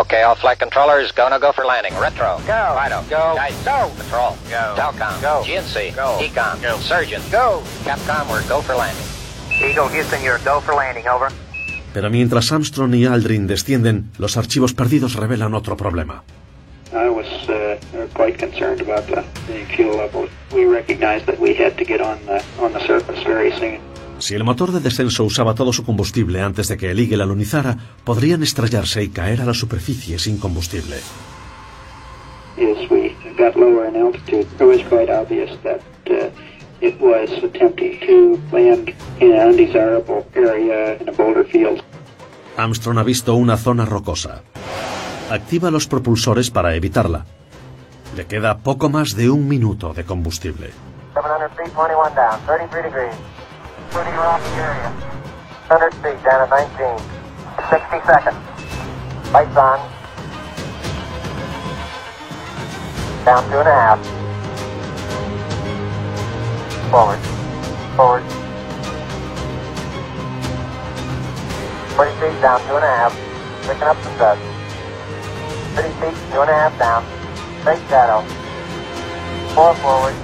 Okay, 0.00 0.22
all 0.22 0.34
flight 0.34 0.58
controllers, 0.58 1.12
gonna 1.12 1.38
go 1.38 1.52
for 1.52 1.64
landing. 1.64 1.94
Retro. 1.94 2.42
Go. 2.44 2.74
Fido. 2.74 3.02
Go. 3.08 3.36
Guys, 3.36 3.54
Go. 3.62 3.88
Patrol. 3.96 4.36
Go. 4.50 4.74
Telcom. 4.74 5.22
Go. 5.22 5.44
GNC. 5.46 5.94
Go. 5.94 6.18
Econ. 6.18 6.60
Go. 6.60 6.76
Surgeon. 6.78 7.22
Go. 7.30 7.62
Capcom, 7.84 8.28
we're 8.28 8.42
go 8.48 8.62
for 8.62 8.74
landing. 8.74 9.06
Eagle, 9.52 9.86
Houston, 9.86 10.20
you're 10.24 10.38
go 10.38 10.60
for 10.60 10.74
landing. 10.74 11.06
Over. 11.06 11.30
Pero 11.94 12.10
mientras 12.10 12.50
Armstrong 12.50 12.92
y 12.94 13.06
Aldrin 13.06 13.46
descienden, 13.46 14.10
los 14.18 14.36
archivos 14.36 14.74
perdidos 14.74 15.14
revelan 15.14 15.54
otro 15.54 15.76
problema. 15.76 16.24
Concerned 18.42 18.80
about 18.80 19.06
the, 19.06 19.22
the 19.46 19.64
fuel 19.74 19.96
level. 19.96 20.28
We 20.52 20.64
recognized 20.66 21.26
that 21.26 21.38
we 21.38 21.54
had 21.54 21.74
to 21.76 21.84
get 21.84 22.00
on 22.00 22.18
the 22.26 22.38
on 22.64 22.72
the 22.72 22.82
surface 22.90 23.22
very 23.24 23.52
soon. 23.52 23.78
Si 24.18 24.34
el 24.34 24.44
motor 24.44 24.70
de 24.70 24.80
descenso 24.80 25.24
usaba 25.24 25.54
todo 25.54 25.72
su 25.72 25.84
combustible 25.84 26.40
antes 26.40 26.68
de 26.68 26.76
que 26.76 26.90
el 26.90 26.98
Eagle 26.98 27.22
alunizara, 27.22 27.76
podrían 28.04 28.42
estrellarse 28.42 29.02
y 29.02 29.08
caer 29.08 29.40
a 29.40 29.44
la 29.44 29.54
superficie 29.54 30.18
sin 30.18 30.38
combustible. 30.38 30.96
As 32.56 32.90
we 32.90 33.14
got 33.36 33.56
lower 33.56 33.88
in 33.88 33.96
altitude, 33.96 34.46
it 34.60 34.64
was 34.64 34.82
quite 34.88 35.10
obvious 35.10 35.50
that 35.62 35.80
uh, 36.10 36.30
it 36.80 37.00
was 37.00 37.30
attempting 37.42 37.98
to 38.06 38.38
land 38.52 38.94
in 39.20 39.32
an 39.32 39.48
undesirable 39.48 40.24
area 40.34 40.96
in 41.00 41.08
a 41.08 41.12
boulder 41.12 41.44
field. 41.44 41.82
Armstrong 42.56 42.98
ha 42.98 43.02
visto 43.02 43.34
una 43.34 43.56
zona 43.56 43.86
rocosa. 43.86 44.42
Activa 45.30 45.70
los 45.70 45.86
propulsores 45.86 46.50
para 46.50 46.74
evitarla. 46.76 47.24
Le 48.14 48.26
queda 48.26 48.58
poco 48.58 48.90
más 48.90 49.16
de 49.16 49.30
un 49.30 49.48
minuto 49.48 49.94
de 49.94 50.04
combustible. 50.04 50.70
700 51.14 51.50
feet, 51.56 51.72
21 51.72 52.14
down, 52.14 52.38
33 52.46 52.82
degrees. 52.82 53.14
Pretty 53.90 54.10
rocky 54.10 54.52
area. 54.60 54.92
100 55.68 55.94
feet, 55.94 56.22
down 56.22 56.42
at 56.42 56.50
19. 56.50 56.98
60 57.70 58.00
seconds. 58.06 58.36
Lights 59.32 59.56
on. 59.56 59.80
Down 63.24 63.50
two 63.50 63.60
and 63.60 63.68
a 63.68 63.72
half. 63.72 63.98
Forward. 66.90 67.18
Forward. 67.96 68.24
20 71.94 72.12
feet, 72.20 72.42
down 72.42 72.60
two 72.68 72.76
and 72.76 72.84
a 72.84 72.88
half. 72.88 73.16
Picking 73.62 73.82
up 73.84 73.96
some 74.02 74.18
dust. 74.18 74.42
30 75.76 75.88
feet, 75.94 76.16
two 76.30 76.40
and 76.42 76.50
a 76.50 76.54
half 76.54 76.78
down. 76.78 77.21
Straight 77.62 77.78
shadow. 77.88 78.26
Four 79.54 79.72
forward. 79.76 80.14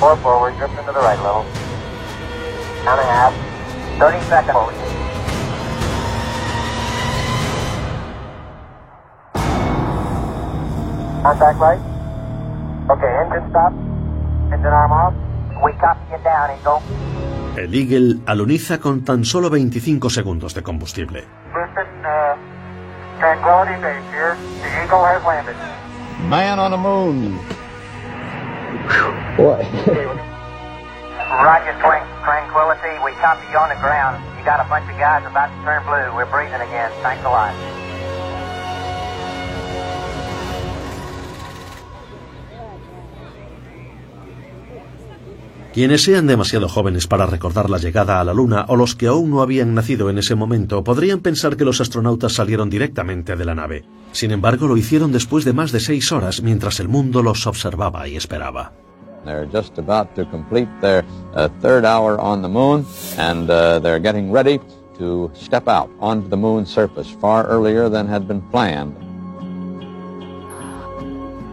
Four 0.00 0.16
forward, 0.16 0.56
drifting 0.56 0.86
to 0.86 0.92
the 0.92 0.98
right 0.98 1.18
a 1.18 1.22
little. 1.22 1.44
Down 2.84 2.98
a 2.98 3.04
half. 3.04 3.34
30 3.98 4.24
seconds. 4.32 4.52
Forward. 4.56 4.74
Contact 11.22 11.60
light. 11.60 11.80
Okay, 12.88 13.12
engine 13.20 13.50
stop. 13.50 13.72
Engine 14.50 14.72
arm 14.72 14.92
off. 14.92 15.14
We 15.62 15.72
copy 15.76 16.00
you 16.10 16.18
down, 16.24 16.58
Eagle. 16.58 16.80
El 17.58 17.74
Eagle 17.74 18.20
aluniza 18.24 18.78
con 18.78 19.04
tan 19.04 19.26
solo 19.26 19.50
25 19.50 20.08
segundos 20.08 20.54
de 20.54 20.62
combustible. 20.62 21.26
Houston, 21.52 21.86
uh, 22.06 23.18
Tranquility 23.18 23.82
Base 23.82 24.10
here. 24.12 24.36
The 24.62 24.84
Eagle 24.84 25.04
has 25.04 25.22
landed. 25.26 25.87
Man 26.26 26.58
on 26.58 26.70
the 26.72 26.76
moon. 26.76 27.38
Boy. 29.36 29.62
Roger. 31.30 31.74
Tranquility. 32.28 32.98
We 33.04 33.12
copy 33.22 33.46
you 33.50 33.58
on 33.58 33.70
the 33.70 33.80
ground. 33.80 34.20
You 34.38 34.44
got 34.44 34.60
a 34.60 34.68
bunch 34.68 34.90
of 34.90 34.98
guys 34.98 35.24
about 35.24 35.48
to 35.48 35.64
turn 35.64 35.82
blue. 35.84 36.14
We're 36.14 36.26
breathing 36.26 36.60
again. 36.60 36.90
Thanks 37.02 37.24
a 37.24 37.30
lot. 37.30 37.54
Quienes 45.72 46.02
sean 46.02 46.26
demasiado 46.26 46.68
jóvenes 46.68 47.06
para 47.06 47.26
recordar 47.26 47.70
la 47.70 47.78
llegada 47.78 48.20
a 48.20 48.24
la 48.24 48.34
Luna 48.34 48.64
o 48.68 48.74
los 48.74 48.96
que 48.96 49.06
aún 49.06 49.30
no 49.30 49.42
habían 49.42 49.74
nacido 49.74 50.10
en 50.10 50.18
ese 50.18 50.34
momento 50.34 50.82
podrían 50.82 51.20
pensar 51.20 51.56
que 51.56 51.64
los 51.64 51.80
astronautas 51.80 52.32
salieron 52.32 52.68
directamente 52.68 53.36
de 53.36 53.44
la 53.44 53.54
nave. 53.54 53.84
Sin 54.12 54.30
embargo, 54.30 54.66
lo 54.66 54.76
hicieron 54.76 55.12
después 55.12 55.44
de 55.44 55.52
más 55.52 55.72
de 55.72 55.80
seis 55.80 56.10
horas 56.12 56.42
mientras 56.42 56.80
el 56.80 56.88
mundo 56.88 57.22
los 57.22 57.46
observaba 57.46 58.08
y 58.08 58.16
esperaba. 58.16 58.72
They're 59.24 59.48
just 59.52 59.78
about 59.78 60.14
to 60.14 60.24
complete 60.30 60.68
their 60.80 61.04
uh, 61.34 61.48
third 61.60 61.84
hour 61.84 62.18
on 62.18 62.40
the 62.40 62.48
moon, 62.48 62.86
and 63.18 63.50
uh, 63.50 63.78
they're 63.80 64.00
getting 64.00 64.32
ready 64.32 64.60
to 64.98 65.30
step 65.34 65.68
out 65.68 65.90
onto 66.00 66.28
the 66.28 66.36
moon's 66.36 66.70
surface 66.70 67.10
far 67.20 67.46
earlier 67.46 67.88
than 67.88 68.06
had 68.06 68.26
been 68.26 68.40
planned. 68.50 68.96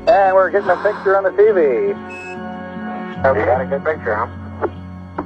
And 0.07 0.35
we're 0.35 0.51
getting 0.51 0.69
a 0.69 0.77
picture 0.77 1.17
on 1.17 1.23
the 1.23 1.31
TV. 1.31 1.89
You 3.17 3.45
got 3.45 3.61
a 3.61 3.65
good 3.65 3.83
picture, 3.83 4.15
huh? 4.15 4.45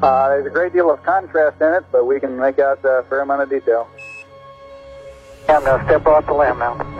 Uh, 0.01 0.29
there's 0.29 0.45
a 0.45 0.49
great 0.49 0.71
deal 0.71 0.89
of 0.89 1.03
contrast 1.03 1.59
in 1.61 1.73
it, 1.73 1.83
but 1.91 2.05
we 2.05 2.19
can 2.19 2.37
make 2.37 2.57
out 2.59 2.79
a 2.85 3.03
fair 3.09 3.21
amount 3.21 3.41
of 3.41 3.49
detail. 3.49 3.87
I'm 5.49 5.63
going 5.65 5.79
to 5.79 5.85
step 5.85 6.05
off 6.07 6.25
the 6.25 6.33
limb 6.33 6.59
now. 6.59 6.98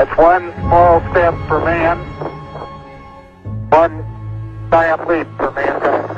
That's 0.00 0.16
one 0.16 0.50
small 0.64 1.02
step 1.10 1.34
for 1.46 1.60
man, 1.60 1.98
one 3.68 4.00
giant 4.70 5.06
leap 5.06 5.28
for 5.36 5.52
mankind. 5.52 6.08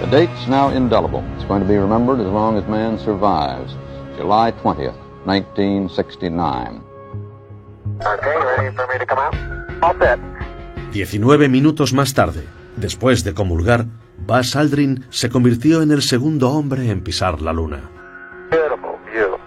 The 0.00 0.08
date's 0.10 0.48
now 0.48 0.70
indelible. 0.70 1.22
It's 1.36 1.44
going 1.44 1.62
to 1.62 1.68
be 1.68 1.76
remembered 1.76 2.18
as 2.18 2.26
long 2.26 2.58
as 2.58 2.66
man 2.66 2.98
survives. 2.98 3.76
July 4.16 4.50
20th, 4.60 4.98
1969. 5.24 6.82
Okay, 8.00 8.36
ready 8.42 8.74
for 8.74 8.88
me 8.88 8.98
to 8.98 9.06
come 9.06 9.20
out? 9.20 9.36
All 9.84 9.94
set. 10.00 10.18
19 10.94 11.48
minutos 11.48 11.92
más 11.92 12.12
tarde, 12.12 12.44
después 12.74 13.22
de 13.22 13.34
comulgar, 13.34 13.86
Buzz 14.18 14.56
Aldrin 14.56 15.06
se 15.10 15.30
convirtió 15.30 15.80
en 15.82 15.92
el 15.92 16.02
segundo 16.02 16.50
hombre 16.50 16.90
en 16.90 17.04
pisar 17.04 17.40
la 17.40 17.52
luna. 17.52 17.88
Beautiful 18.50 18.98
view. 19.12 19.38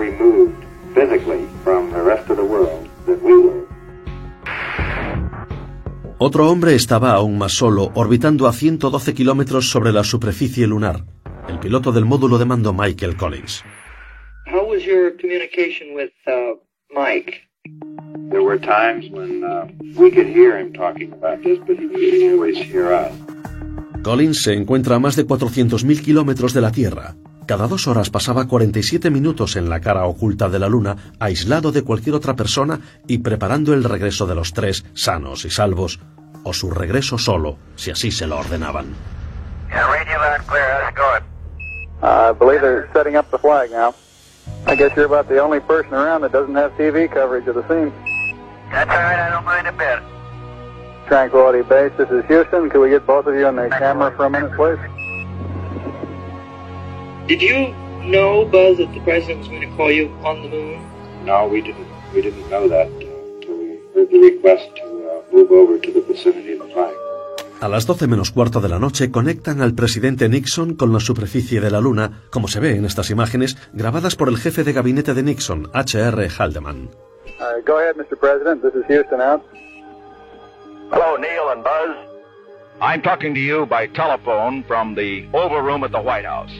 Removed 0.00 0.56
physically 0.94 1.46
from 1.62 1.92
the 1.92 2.02
rest 2.02 2.30
of 2.30 2.36
the 2.36 2.44
world 2.44 2.88
than 3.06 3.18
we 3.22 3.36
were. 3.36 3.60
Otro 6.22 6.50
hombre 6.50 6.74
estaba 6.74 7.12
aún 7.12 7.38
más 7.38 7.52
solo, 7.52 7.92
orbitando 7.94 8.46
a 8.46 8.52
112 8.52 9.14
kilómetros 9.14 9.70
sobre 9.70 9.90
la 9.92 10.04
superficie 10.04 10.66
lunar, 10.66 11.04
el 11.48 11.58
piloto 11.58 11.92
del 11.92 12.04
módulo 12.04 12.36
de 12.38 12.44
mando 12.44 12.74
Michael 12.74 13.16
Collins. 13.16 13.62
How 14.46 14.66
was 14.66 14.84
your 14.84 15.16
communication 15.16 15.94
with 15.94 16.12
uh, 16.26 16.58
Mike? 16.90 17.48
There 18.30 18.42
were 18.42 18.58
times 18.58 19.10
when 19.10 19.42
uh, 19.44 19.66
we 19.96 20.10
could 20.10 20.26
hear 20.26 20.58
him 20.58 20.72
talking 20.72 21.12
about 21.12 21.42
this, 21.42 21.58
but 21.66 21.78
he 21.78 21.88
couldn't 21.88 22.32
always 22.34 22.58
hear 22.58 22.92
us. 22.92 23.12
Collins 24.02 24.42
se 24.42 24.54
encuentra 24.54 24.96
a 24.96 24.98
más 24.98 25.16
de 25.16 25.26
400.000 25.26 26.02
kilómetros 26.02 26.52
de 26.52 26.60
la 26.60 26.72
Tierra. 26.72 27.16
Cada 27.50 27.66
dos 27.66 27.88
horas 27.88 28.10
pasaba 28.10 28.46
47 28.46 29.10
minutos 29.10 29.56
en 29.56 29.68
la 29.68 29.80
cara 29.80 30.04
oculta 30.04 30.48
de 30.48 30.60
la 30.60 30.68
Luna, 30.68 30.96
aislado 31.18 31.72
de 31.72 31.82
cualquier 31.82 32.14
otra 32.14 32.34
persona 32.36 32.78
y 33.08 33.18
preparando 33.18 33.74
el 33.74 33.82
regreso 33.82 34.24
de 34.28 34.36
los 34.36 34.52
tres, 34.52 34.84
sanos 34.94 35.44
y 35.44 35.50
salvos, 35.50 35.98
o 36.44 36.52
su 36.52 36.70
regreso 36.70 37.18
solo, 37.18 37.58
si 37.74 37.90
así 37.90 38.12
se 38.12 38.28
lo 38.28 38.38
ordenaban. 38.38 38.94
Yeah, 39.68 39.84
radio 39.90 40.16
loud 40.20 40.34
and 40.36 40.46
clear. 40.46 40.62
How's 40.62 40.90
it 40.90 40.96
going? 40.96 41.24
I 42.04 42.32
believe 42.38 42.60
they're 42.60 42.88
setting 42.92 43.16
up 43.16 43.28
the 43.32 43.38
flag 43.38 43.72
now. 43.72 43.94
I 44.68 44.76
guess 44.76 44.94
you're 44.94 45.06
about 45.06 45.28
the 45.28 45.42
only 45.42 45.58
person 45.58 45.92
around 45.92 46.20
that 46.20 46.30
doesn't 46.30 46.54
have 46.54 46.70
TV 46.78 47.12
coverage 47.12 47.48
of 47.48 47.56
the 47.56 47.66
scene. 47.66 47.92
That's 48.70 48.88
all 48.92 48.96
right. 48.96 49.18
I 49.18 49.28
don't 49.28 49.44
mind 49.44 49.66
a 49.66 49.72
bit. 49.72 49.98
Tranquility 51.08 51.62
Base, 51.62 51.90
this 51.98 52.10
is 52.10 52.24
Houston. 52.28 52.70
Could 52.70 52.80
we 52.80 52.90
get 52.90 53.04
both 53.08 53.26
of 53.26 53.34
you 53.34 53.44
on 53.44 53.56
the 53.56 53.68
camera 53.70 54.14
for 54.14 54.26
a 54.26 54.30
minute, 54.30 54.54
please? 54.54 54.78
Did 57.30 57.42
you 57.42 57.72
know, 58.10 58.44
Buzz, 58.44 58.78
that 58.78 58.92
the 58.92 58.98
president 59.02 59.38
was 59.38 59.48
going 59.48 59.60
to 59.60 59.76
call 59.76 59.92
you 59.92 60.10
on 60.24 60.42
the 60.42 60.48
moon? 60.48 60.82
No, 61.24 61.46
we 61.46 61.60
didn't. 61.62 61.86
We 62.12 62.22
didn't 62.22 62.50
know 62.50 62.66
that 62.66 62.90
uh, 62.90 63.06
until 63.36 63.56
we 63.56 63.78
heard 63.94 64.10
the 64.10 64.18
request 64.18 64.66
to 64.78 64.82
uh, 64.82 65.32
move 65.32 65.52
over 65.52 65.78
to 65.78 65.92
the 65.92 66.00
vicinity 66.00 66.54
of 66.54 66.66
the 66.66 66.74
flag. 66.74 66.92
A 67.60 67.68
las 67.68 67.86
12 67.86 68.08
menos 68.08 68.32
cuarto 68.32 68.60
de 68.60 68.68
la 68.68 68.80
noche 68.80 69.12
conectan 69.12 69.62
al 69.62 69.74
presidente 69.74 70.28
Nixon 70.28 70.74
con 70.74 70.92
la 70.92 70.98
superficie 70.98 71.60
de 71.60 71.70
la 71.70 71.80
Luna, 71.80 72.22
como 72.30 72.48
se 72.48 72.58
ve 72.58 72.74
en 72.74 72.84
estas 72.84 73.10
imágenes 73.10 73.56
grabadas 73.72 74.16
por 74.16 74.28
el 74.28 74.36
jefe 74.36 74.64
de 74.64 74.72
gabinete 74.72 75.14
de 75.14 75.22
Nixon, 75.22 75.70
H.R. 75.72 76.28
Haldeman. 76.30 76.90
Right, 77.38 77.64
go 77.64 77.78
ahead, 77.78 77.94
Mr. 77.94 78.18
President. 78.18 78.60
This 78.60 78.74
is 78.74 78.84
Houston 78.88 79.20
out. 79.20 79.40
Hello, 80.90 81.16
Neil 81.16 81.48
and 81.52 81.62
Buzz. 81.62 81.96
I'm 82.80 83.02
talking 83.02 83.34
to 83.34 83.40
you 83.40 83.66
by 83.66 83.86
telephone 83.86 84.64
from 84.64 84.96
the 84.96 85.28
Oval 85.32 85.60
Room 85.60 85.84
at 85.84 85.92
the 85.92 86.02
White 86.02 86.24
House. 86.26 86.50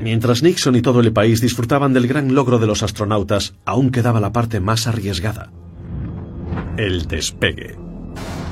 Mientras 0.00 0.42
Nixon 0.42 0.76
y 0.76 0.82
todo 0.82 1.00
el 1.00 1.12
país 1.12 1.40
disfrutaban 1.40 1.92
del 1.92 2.06
gran 2.06 2.34
logro 2.34 2.58
de 2.58 2.66
los 2.66 2.82
astronautas, 2.82 3.54
aún 3.64 3.90
quedaba 3.90 4.20
la 4.20 4.32
parte 4.32 4.60
más 4.60 4.86
arriesgada. 4.86 5.50
El 6.76 7.08
despegue. 7.08 7.76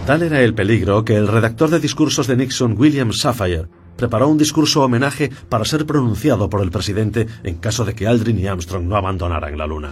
Tal 0.06 0.22
era 0.22 0.40
el 0.42 0.54
peligro 0.54 1.04
que 1.04 1.16
el 1.16 1.28
redactor 1.28 1.70
de 1.70 1.80
discursos 1.80 2.26
de 2.26 2.36
Nixon, 2.36 2.76
William 2.76 3.12
Safire, 3.12 3.66
preparó 3.96 4.28
un 4.28 4.38
discurso 4.38 4.82
homenaje 4.82 5.30
para 5.48 5.64
ser 5.64 5.86
pronunciado 5.86 6.50
por 6.50 6.62
el 6.62 6.70
presidente 6.70 7.26
en 7.44 7.56
caso 7.56 7.84
de 7.84 7.94
que 7.94 8.06
Aldrin 8.06 8.38
y 8.38 8.46
Armstrong 8.46 8.84
no 8.84 8.96
abandonaran 8.96 9.56
la 9.56 9.66
Luna. 9.66 9.90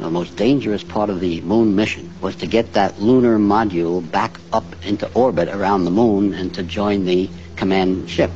The 0.00 0.10
most 0.10 0.36
dangerous 0.36 0.84
part 0.84 1.08
of 1.08 1.20
the 1.20 1.40
moon 1.42 1.74
mission 1.74 2.10
was 2.20 2.36
to 2.36 2.46
get 2.46 2.72
that 2.72 2.98
lunar 2.98 3.38
module 3.38 4.02
back 4.10 4.40
up 4.52 4.64
into 4.84 5.08
orbit 5.14 5.48
around 5.48 5.84
the 5.84 5.90
moon 5.90 6.34
and 6.34 6.52
to 6.54 6.62
join 6.62 7.04
the 7.04 7.28
command 7.56 8.08
ship. 8.08 8.30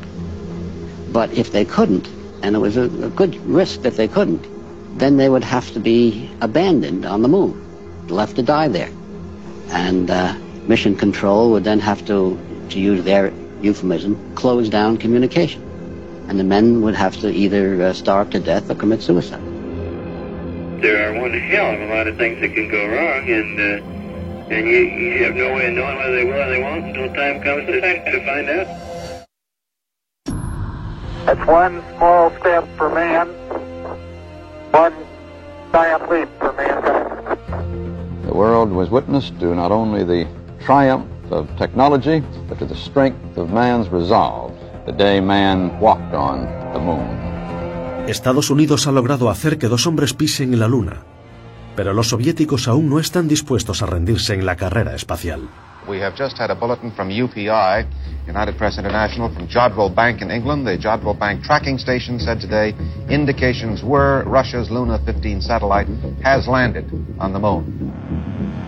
But 1.12 1.36
if 1.36 1.50
they 1.50 1.64
couldn't, 1.64 2.08
and 2.42 2.54
it 2.54 2.58
was 2.58 2.76
a, 2.76 2.88
good 2.88 3.36
risk 3.46 3.82
that 3.82 3.96
they 3.96 4.08
couldn't, 4.08 4.46
then 4.98 5.16
they 5.16 5.28
would 5.28 5.44
have 5.44 5.70
to 5.72 5.80
be 5.80 6.30
abandoned 6.40 7.04
on 7.04 7.22
the 7.22 7.28
moon, 7.28 7.54
left 8.08 8.36
to 8.36 8.42
die 8.42 8.68
there. 8.68 8.90
And 9.70 10.10
uh, 10.10 10.34
mission 10.66 10.96
control 10.96 11.50
would 11.52 11.64
then 11.64 11.80
have 11.80 12.04
to, 12.06 12.38
to 12.70 12.78
use 12.78 13.04
their 13.04 13.32
euphemism, 13.60 14.34
close 14.34 14.68
down 14.68 14.96
communication. 14.96 15.62
And 16.28 16.38
the 16.38 16.44
men 16.44 16.82
would 16.82 16.94
have 16.94 17.16
to 17.18 17.30
either 17.30 17.82
uh, 17.82 17.92
starve 17.92 18.30
to 18.30 18.40
death 18.40 18.70
or 18.70 18.74
commit 18.74 19.02
suicide. 19.02 19.42
There 20.82 21.10
are 21.10 21.20
one 21.20 21.32
hell 21.32 21.74
of 21.74 21.80
a 21.80 21.94
lot 21.94 22.06
of 22.06 22.16
things 22.16 22.40
that 22.40 22.54
can 22.54 22.68
go 22.68 22.86
wrong, 22.86 23.28
and 23.28 23.60
uh, 23.60 23.98
and 24.50 24.66
you, 24.66 24.78
you 24.78 25.24
have 25.24 25.34
no 25.34 25.52
way 25.54 25.66
of 25.66 25.74
knowing 25.74 25.96
whether 25.96 26.16
they 26.16 26.24
will 26.24 26.40
or 26.40 26.48
they 26.48 26.62
won't 26.62 26.84
until 26.84 27.12
time 27.14 27.42
comes 27.42 27.66
to, 27.66 27.80
to 27.80 28.24
find 28.24 28.48
out. 28.48 28.87
That's 31.28 31.46
one 31.46 31.84
small 31.98 32.32
step 32.40 32.64
for 32.78 32.88
man, 32.88 33.28
one 34.72 34.94
giant 35.72 36.08
leap 36.08 36.28
for 36.40 36.54
mankind. 36.56 37.04
The 38.24 38.32
world 38.32 38.72
was 38.72 38.88
witness 38.88 39.30
to 39.38 39.54
not 39.54 39.70
only 39.70 40.04
the 40.04 40.26
triumph 40.64 41.04
of 41.30 41.46
technology, 41.58 42.22
but 42.48 42.58
to 42.60 42.64
the 42.64 42.74
strength 42.74 43.36
of 43.36 43.50
man's 43.50 43.90
resolve 43.90 44.54
the 44.86 44.92
day 44.92 45.20
man 45.20 45.78
walked 45.80 46.14
on 46.14 46.48
the 46.72 46.80
moon. 46.80 47.06
Estados 48.08 48.48
Unidos 48.48 48.86
ha 48.86 48.92
logrado 48.92 49.28
hacer 49.28 49.58
que 49.58 49.68
dos 49.68 49.86
hombres 49.86 50.14
pisen 50.14 50.58
la 50.58 50.66
Luna, 50.66 51.02
pero 51.76 51.92
los 51.92 52.08
soviéticos 52.08 52.68
aún 52.68 52.88
no 52.88 52.98
están 52.98 53.28
dispuestos 53.28 53.82
a 53.82 53.86
rendirse 53.86 54.32
en 54.32 54.46
la 54.46 54.56
carrera 54.56 54.94
espacial. 54.94 55.50
We 55.88 56.00
have 56.00 56.14
just 56.14 56.36
had 56.36 56.50
a 56.50 56.54
bulletin 56.54 56.90
from 56.90 57.08
UPI, 57.08 58.26
United 58.26 58.58
Press 58.58 58.78
International, 58.78 59.32
from 59.32 59.48
Jodrell 59.48 59.94
Bank 59.94 60.20
in 60.20 60.30
England. 60.30 60.66
The 60.66 60.76
Jodrell 60.76 61.18
Bank 61.18 61.42
tracking 61.42 61.78
station 61.78 62.20
said 62.20 62.40
today 62.40 62.74
indications 63.08 63.82
were 63.82 64.22
Russia's 64.26 64.70
Luna 64.70 64.98
15 65.06 65.40
satellite 65.40 65.86
has 66.22 66.46
landed 66.46 66.84
on 67.18 67.32
the 67.32 67.38
moon. 67.38 67.77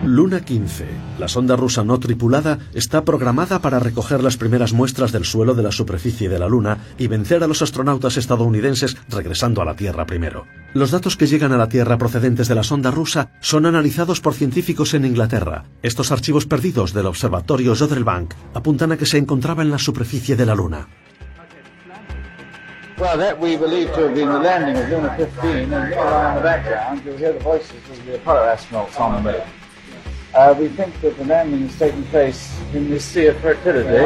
Luna 0.03 0.41
15, 0.41 0.85
la 1.19 1.27
sonda 1.27 1.55
rusa 1.55 1.83
no 1.83 1.99
tripulada, 1.99 2.57
está 2.73 3.05
programada 3.05 3.59
para 3.59 3.79
recoger 3.79 4.23
las 4.23 4.35
primeras 4.35 4.73
muestras 4.73 5.11
del 5.11 5.25
suelo 5.25 5.53
de 5.53 5.63
la 5.63 5.71
superficie 5.71 6.27
de 6.27 6.39
la 6.39 6.47
Luna 6.47 6.79
y 6.97 7.07
vencer 7.07 7.43
a 7.43 7.47
los 7.47 7.61
astronautas 7.61 8.17
estadounidenses 8.17 8.97
regresando 9.09 9.61
a 9.61 9.65
la 9.65 9.75
Tierra 9.75 10.05
primero. 10.05 10.47
Los 10.73 10.91
datos 10.91 11.17
que 11.17 11.27
llegan 11.27 11.51
a 11.51 11.57
la 11.57 11.69
Tierra 11.69 11.97
procedentes 11.97 12.47
de 12.47 12.55
la 12.55 12.63
sonda 12.63 12.89
rusa 12.89 13.31
son 13.41 13.65
analizados 13.65 14.21
por 14.21 14.33
científicos 14.33 14.93
en 14.93 15.05
Inglaterra. 15.05 15.65
Estos 15.83 16.11
archivos 16.11 16.45
perdidos 16.45 16.93
del 16.93 17.05
observatorio 17.05 17.75
Jodrell 17.75 18.05
apuntan 18.53 18.91
a 18.91 18.97
que 18.97 19.05
se 19.05 19.17
encontraba 19.17 19.61
en 19.61 19.69
la 19.69 19.77
superficie 19.77 20.35
de 20.35 20.45
la 20.45 20.55
Luna. 20.55 20.87
Well, 22.97 23.17
that 23.17 23.39
we 23.39 23.57
believe 23.57 23.87
to 23.95 24.07
have 24.07 24.13
been 24.13 24.29
the 24.29 24.39
landing 24.39 24.77
of 24.77 24.87
Luna 24.89 25.15
15, 25.17 25.73
and 25.73 25.93
around 25.93 26.35
the 26.35 26.41
background 26.41 27.01
you'll 27.03 27.17
hear 27.17 27.33
the 27.33 27.39
voices 27.39 27.71
of 27.89 28.05
the 28.05 28.15
Apollo 28.15 28.55
astronauts 28.55 28.99
on 28.99 29.23
the 29.23 29.31
moon. 29.31 29.60
Uh, 30.33 30.55
we 30.57 30.69
think 30.69 30.93
that 31.01 31.17
the 31.17 31.25
landing 31.25 31.67
has 31.67 31.77
taken 31.77 32.03
place 32.05 32.49
in 32.73 32.89
this 32.89 33.03
Sea 33.03 33.27
of 33.27 33.37
Fertility. 33.41 34.05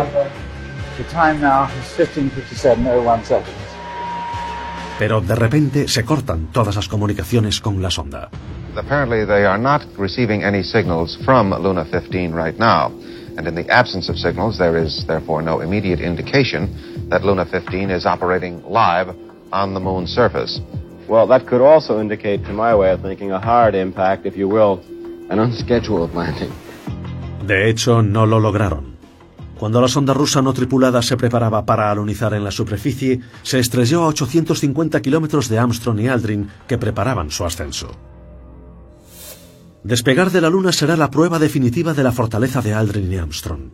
The 0.97 1.03
time 1.11 1.39
now 1.41 1.67
is 1.79 1.85
15.57.01 1.97 3.23
seconds. 3.23 3.55
Pero 4.97 5.19
de 5.21 5.35
repente 5.35 5.87
se 5.87 6.05
cortan 6.05 6.51
todas 6.51 6.75
las 6.75 6.87
comunicaciones 6.87 7.59
con 7.59 7.81
la 7.81 7.91
sonda. 7.91 8.29
Apparently, 8.77 9.25
they 9.25 9.45
are 9.45 9.57
not 9.57 9.81
receiving 9.97 10.43
any 10.43 10.63
signals 10.63 11.17
from 11.25 11.51
Luna 11.51 11.85
15 11.85 12.33
right 12.33 12.57
now. 12.57 12.91
and 13.37 13.47
in 13.47 13.55
the 13.55 13.69
absence 13.69 14.09
of 14.09 14.17
signals, 14.17 14.57
there 14.57 14.77
is 14.77 15.05
therefore 15.07 15.41
no 15.41 15.59
immediate 15.59 15.99
indication 15.99 17.09
that 17.09 17.23
Luna 17.23 17.45
15 17.45 17.91
is 17.91 18.05
operating 18.05 18.63
live 18.63 19.15
on 19.51 19.73
the 19.73 19.79
moon's 19.79 20.09
surface. 20.09 20.59
Well, 21.07 21.27
that 21.27 21.45
could 21.45 21.61
also 21.61 21.99
indicate, 21.99 22.45
to 22.45 22.53
my 22.53 22.75
way 22.75 22.91
of 22.91 23.01
thinking, 23.01 23.31
a 23.31 23.39
hard 23.39 23.75
impact, 23.75 24.25
if 24.25 24.37
you 24.37 24.47
will, 24.47 24.83
an 24.87 24.94
unscheduled 24.94 24.94
landing. 24.94 24.94
De 27.45 27.69
hecho, 27.69 28.01
no 28.01 28.25
lo 28.25 28.39
lograron. 28.39 28.95
Cuando 29.57 29.79
la 29.79 29.87
sonda 29.87 30.13
rusa 30.13 30.41
no 30.41 30.53
tripulada 30.53 31.01
se 31.01 31.15
preparaba 31.15 31.65
para 31.65 31.89
alunizar 31.89 32.33
en 32.33 32.43
la 32.43 32.51
superficie, 32.51 33.21
se 33.41 33.59
estrelló 33.59 34.03
a 34.03 34.07
850 34.07 35.01
kilómetros 35.01 35.47
de 35.47 35.59
Armstrong 35.59 35.99
y 36.01 36.07
Aldrin, 36.07 36.49
que 36.67 36.77
preparaban 36.77 37.31
su 37.31 37.45
ascenso. 37.45 37.89
Despegar 39.83 40.31
de 40.31 40.41
la 40.41 40.49
Luna 40.49 40.71
será 40.71 40.97
la 40.97 41.11
prueba 41.11 41.39
definitiva 41.39 41.93
de 41.93 42.03
la 42.03 42.11
fortaleza 42.11 42.61
de 42.61 42.73
Aldrin 42.73 43.13
y 43.13 43.17
Armstrong. 43.17 43.71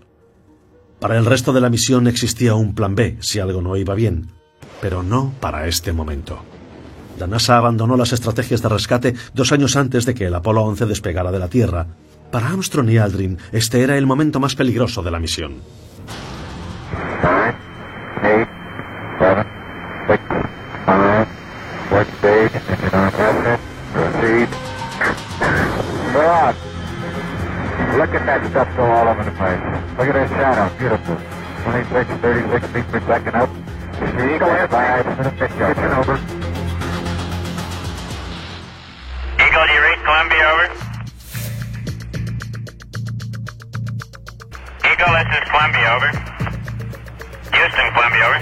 Para 0.99 1.17
el 1.17 1.25
resto 1.25 1.51
de 1.51 1.61
la 1.61 1.69
misión 1.69 2.05
existía 2.05 2.53
un 2.53 2.75
plan 2.75 2.93
B 2.93 3.17
si 3.21 3.39
algo 3.39 3.61
no 3.61 3.75
iba 3.75 3.95
bien, 3.95 4.27
pero 4.81 5.01
no 5.01 5.33
para 5.39 5.67
este 5.67 5.93
momento. 5.93 6.43
La 7.21 7.27
NASA 7.27 7.55
abandonó 7.55 7.95
las 7.97 8.13
estrategias 8.13 8.63
de 8.63 8.69
rescate 8.69 9.13
dos 9.36 9.51
años 9.51 9.75
antes 9.75 10.07
de 10.07 10.15
que 10.15 10.25
el 10.25 10.34
Apolo 10.34 10.63
11 10.63 10.88
despegara 10.88 11.31
de 11.31 11.38
la 11.38 11.49
Tierra. 11.49 11.86
Para 12.31 12.47
Armstrong 12.47 12.89
y 12.89 12.97
Aldrin, 12.97 13.38
este 13.51 13.84
era 13.84 13.95
el 13.95 14.07
momento 14.07 14.39
más 14.39 14.55
peligroso 14.55 15.03
de 15.03 15.12
la 15.12 15.19
misión. 15.19 15.62
Look 36.01 36.40
over? 40.45 40.65
Eagle, 44.82 45.13
this 45.13 45.30
is 45.38 45.43
Columbia 45.49 45.88
over. 45.95 46.10
Houston, 47.54 47.88
Columbia 47.93 48.23
over. 48.25 48.39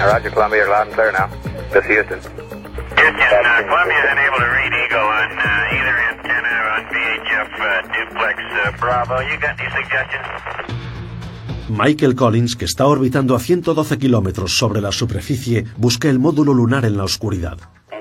Roger, 0.00 0.30
Columbia, 0.30 0.58
you're 0.58 0.70
loud 0.70 0.86
and 0.86 0.94
clear 0.94 1.12
now. 1.12 1.28
This 1.72 1.84
is 1.84 1.90
Houston. 1.90 2.20
Houston, 2.20 3.44
uh, 3.44 3.62
Columbia 3.68 3.98
is 4.00 4.08
unable 4.10 4.40
to 4.40 4.50
read 4.58 4.72
Eagle 4.84 5.08
on 5.20 5.28
uh, 5.38 5.76
either 5.76 5.96
antenna 6.10 6.54
on 6.74 6.82
VHF 6.92 7.50
uh, 7.60 7.68
duplex 7.92 8.36
uh, 8.40 8.72
Bravo. 8.80 9.20
You 9.20 9.36
got 9.38 9.60
any 9.60 9.70
suggestions? 9.70 10.26
Michael 11.68 12.16
Collins, 12.16 12.56
que 12.56 12.64
está 12.64 12.86
orbitando 12.86 13.36
a 13.36 13.38
112 13.38 13.98
kilómetros 13.98 14.58
sobre 14.58 14.80
la 14.80 14.90
superficie, 14.90 15.66
busca 15.76 16.08
el 16.08 16.18
módulo 16.18 16.52
lunar 16.52 16.84
en 16.84 16.96
la 16.96 17.04
oscuridad. 17.04 17.58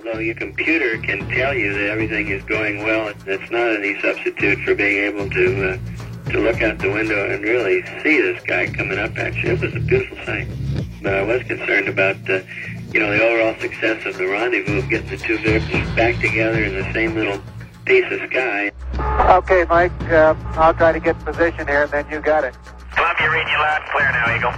Although 0.09 0.21
your 0.21 0.35
computer 0.35 0.97
can 0.97 1.27
tell 1.29 1.53
you 1.53 1.71
that 1.73 1.87
everything 1.87 2.29
is 2.29 2.43
going 2.45 2.83
well, 2.83 3.13
it's 3.27 3.51
not 3.51 3.75
any 3.75 3.99
substitute 4.01 4.57
for 4.65 4.73
being 4.73 5.03
able 5.03 5.29
to 5.29 5.71
uh, 5.71 6.31
to 6.31 6.39
look 6.39 6.61
out 6.63 6.79
the 6.79 6.89
window 6.89 7.29
and 7.29 7.43
really 7.43 7.83
see 8.01 8.19
this 8.19 8.41
guy 8.43 8.67
coming 8.67 8.97
up 8.97 9.15
at 9.19 9.35
you. 9.35 9.51
It 9.51 9.61
was 9.61 9.75
a 9.75 9.79
beautiful 9.79 10.17
sight. 10.25 10.47
But 11.03 11.13
I 11.13 11.21
was 11.21 11.43
concerned 11.43 11.89
about 11.89 12.15
uh, 12.27 12.41
you 12.91 12.99
know 12.99 13.11
the 13.11 13.23
overall 13.23 13.59
success 13.61 14.03
of 14.07 14.17
the 14.17 14.25
rendezvous 14.25 14.79
of 14.79 14.89
getting 14.89 15.09
the 15.09 15.17
two 15.17 15.37
vehicles 15.37 15.95
back 15.95 16.19
together 16.19 16.63
in 16.63 16.73
the 16.73 16.91
same 16.91 17.13
little 17.13 17.39
piece 17.85 18.11
of 18.11 18.19
sky. 18.31 18.71
Okay, 19.37 19.65
Mike, 19.69 19.91
uh, 20.09 20.33
I'll 20.53 20.73
try 20.73 20.91
to 20.91 20.99
get 20.99 21.17
in 21.17 21.21
position 21.21 21.67
here, 21.67 21.83
and 21.83 21.91
then 21.91 22.09
you 22.09 22.19
got 22.19 22.43
it. 22.43 22.55
Columbia, 22.95 23.29
read 23.29 23.47
you 23.47 23.57
loud 23.59 23.81
and 23.81 23.91
clear 23.91 24.11
now, 24.11 24.35
Eagle. 24.35 24.53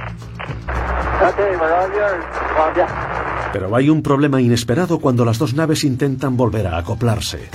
Okay, 1.28 1.58
we're 1.58 1.74
all 1.74 1.92
yours, 1.92 2.24
Columbia. 2.54 3.31
Pero 3.54 3.76
hay 3.76 3.90
un 3.90 4.02
problema 4.02 4.42
inesperado 4.42 5.00
cuando 5.00 5.26
las 5.26 5.38
dos 5.40 5.54
naves 5.54 5.84
intentan 5.84 6.38
volver 6.38 6.68
a 6.68 6.78
acoplarse. 6.78 7.50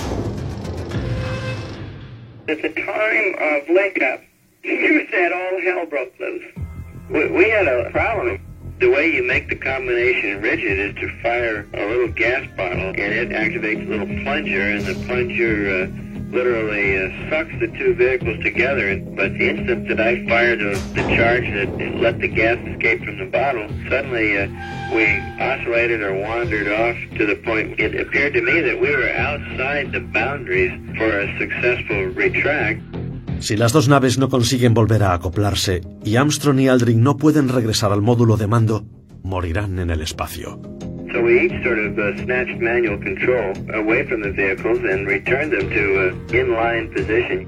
At 2.49 2.59
the 2.63 2.69
time 2.69 3.35
of 3.41 3.69
link 3.69 3.97
up, 4.03 4.21
you 4.63 5.07
said 5.11 5.33
all 5.33 5.61
hell 5.63 5.87
broke 5.89 6.13
loose. 6.21 6.45
We, 7.11 7.27
we 7.29 7.51
had 7.51 7.67
a 7.67 7.91
problem. 7.91 8.41
The 8.79 8.89
way 8.89 9.11
you 9.11 9.25
make 9.25 9.49
the 9.49 9.57
combination 9.57 10.43
rigid 10.43 10.79
is 10.79 10.95
to 10.97 11.09
fire 11.23 11.67
a 11.73 11.87
little 11.87 12.13
gas 12.13 12.47
bottle, 12.57 12.89
and 12.91 12.99
it 12.99 13.31
activates 13.31 13.87
a 13.87 13.91
little 13.91 14.23
plunger, 14.23 14.61
and 14.61 14.85
the 14.85 14.95
plunger 15.07 15.85
uh, 15.85 16.16
literally 16.31 16.99
uh, 16.99 17.31
sucks 17.31 17.53
the 17.61 17.69
two 17.79 17.95
vehicles 17.95 18.43
together. 18.43 18.99
But 19.15 19.33
the 19.39 19.51
instant 19.51 19.89
that 19.89 20.01
I 20.01 20.27
fired 20.27 20.61
the, 20.61 20.79
the 20.95 21.03
charge 21.17 21.47
that 21.55 21.69
let 22.01 22.19
the 22.21 22.29
gas 22.29 22.59
escape 22.67 23.05
from 23.05 23.19
the 23.19 23.27
bottle, 23.27 23.69
suddenly 23.89 24.39
uh, 24.39 24.49
we 24.95 25.07
oscillated 25.41 26.03
or 26.03 26.15
wandered 26.15 26.69
off 26.69 26.97
to 27.19 27.27
the 27.27 27.37
point 27.37 27.79
it 27.79 27.99
appeared 28.01 28.35
to 28.35 28.43
me 28.43 28.61
that 28.61 28.81
we 28.81 28.91
were 28.91 29.11
outside 29.11 29.93
the 29.93 30.01
boundaries 30.01 30.73
for 30.97 31.09
a 31.09 31.27
successful 31.39 32.07
retract. 32.15 32.81
Si 33.41 33.57
las 33.57 33.73
dos 33.73 33.89
naves 33.89 34.19
no 34.19 34.29
consiguen 34.29 34.73
volver 34.73 35.03
a 35.03 35.13
acoplarse 35.13 35.83
y 36.05 36.17
Armstrong 36.17 36.59
y 36.59 36.69
Aldrin 36.69 37.03
no 37.03 37.17
pueden 37.19 37.49
regresar 37.49 37.93
al 37.93 38.01
módulo 38.01 38.37
de 38.37 38.47
mando, 38.47 38.87
morirán 39.23 39.79
en 39.79 39.91
el 39.91 40.01
espacio. 40.01 40.59
So 41.13 41.23
we 41.23 41.47
each 41.47 41.63
sort 41.63 41.79
of 41.79 41.99
uh, 41.99 42.17
snatched 42.25 42.61
manual 42.61 42.99
control 42.99 43.53
away 43.75 44.07
from 44.07 44.23
the 44.23 44.33
vehicles 44.33 44.79
and 44.79 45.07
returned 45.07 45.53
them 45.53 45.69
to 45.71 45.85
uh, 46.09 46.33
inline 46.33 46.93
position. 46.93 47.47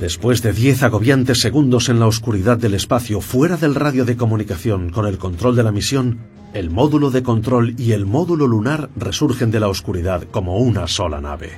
Después 0.00 0.42
de 0.42 0.52
10 0.52 0.84
agobiantes 0.84 1.40
segundos 1.40 1.88
en 1.88 1.98
la 1.98 2.06
oscuridad 2.06 2.56
del 2.56 2.74
espacio 2.74 3.20
fuera 3.20 3.56
del 3.56 3.74
radio 3.74 4.04
de 4.04 4.16
comunicación 4.16 4.90
con 4.90 5.06
el 5.06 5.18
control 5.18 5.56
de 5.56 5.64
la 5.64 5.72
misión, 5.72 6.20
el 6.54 6.70
módulo 6.70 7.10
de 7.10 7.22
control 7.24 7.74
y 7.76 7.92
el 7.92 8.06
módulo 8.06 8.46
lunar 8.46 8.90
resurgen 8.96 9.50
de 9.50 9.60
la 9.60 9.68
oscuridad 9.68 10.22
como 10.30 10.58
una 10.58 10.86
sola 10.86 11.20
nave. 11.20 11.50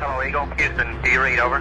Hello, 0.00 0.22
Eagle. 0.22 0.48
Houston, 0.56 1.02
do 1.02 1.10
you 1.10 1.20
read 1.20 1.38
over? 1.38 1.60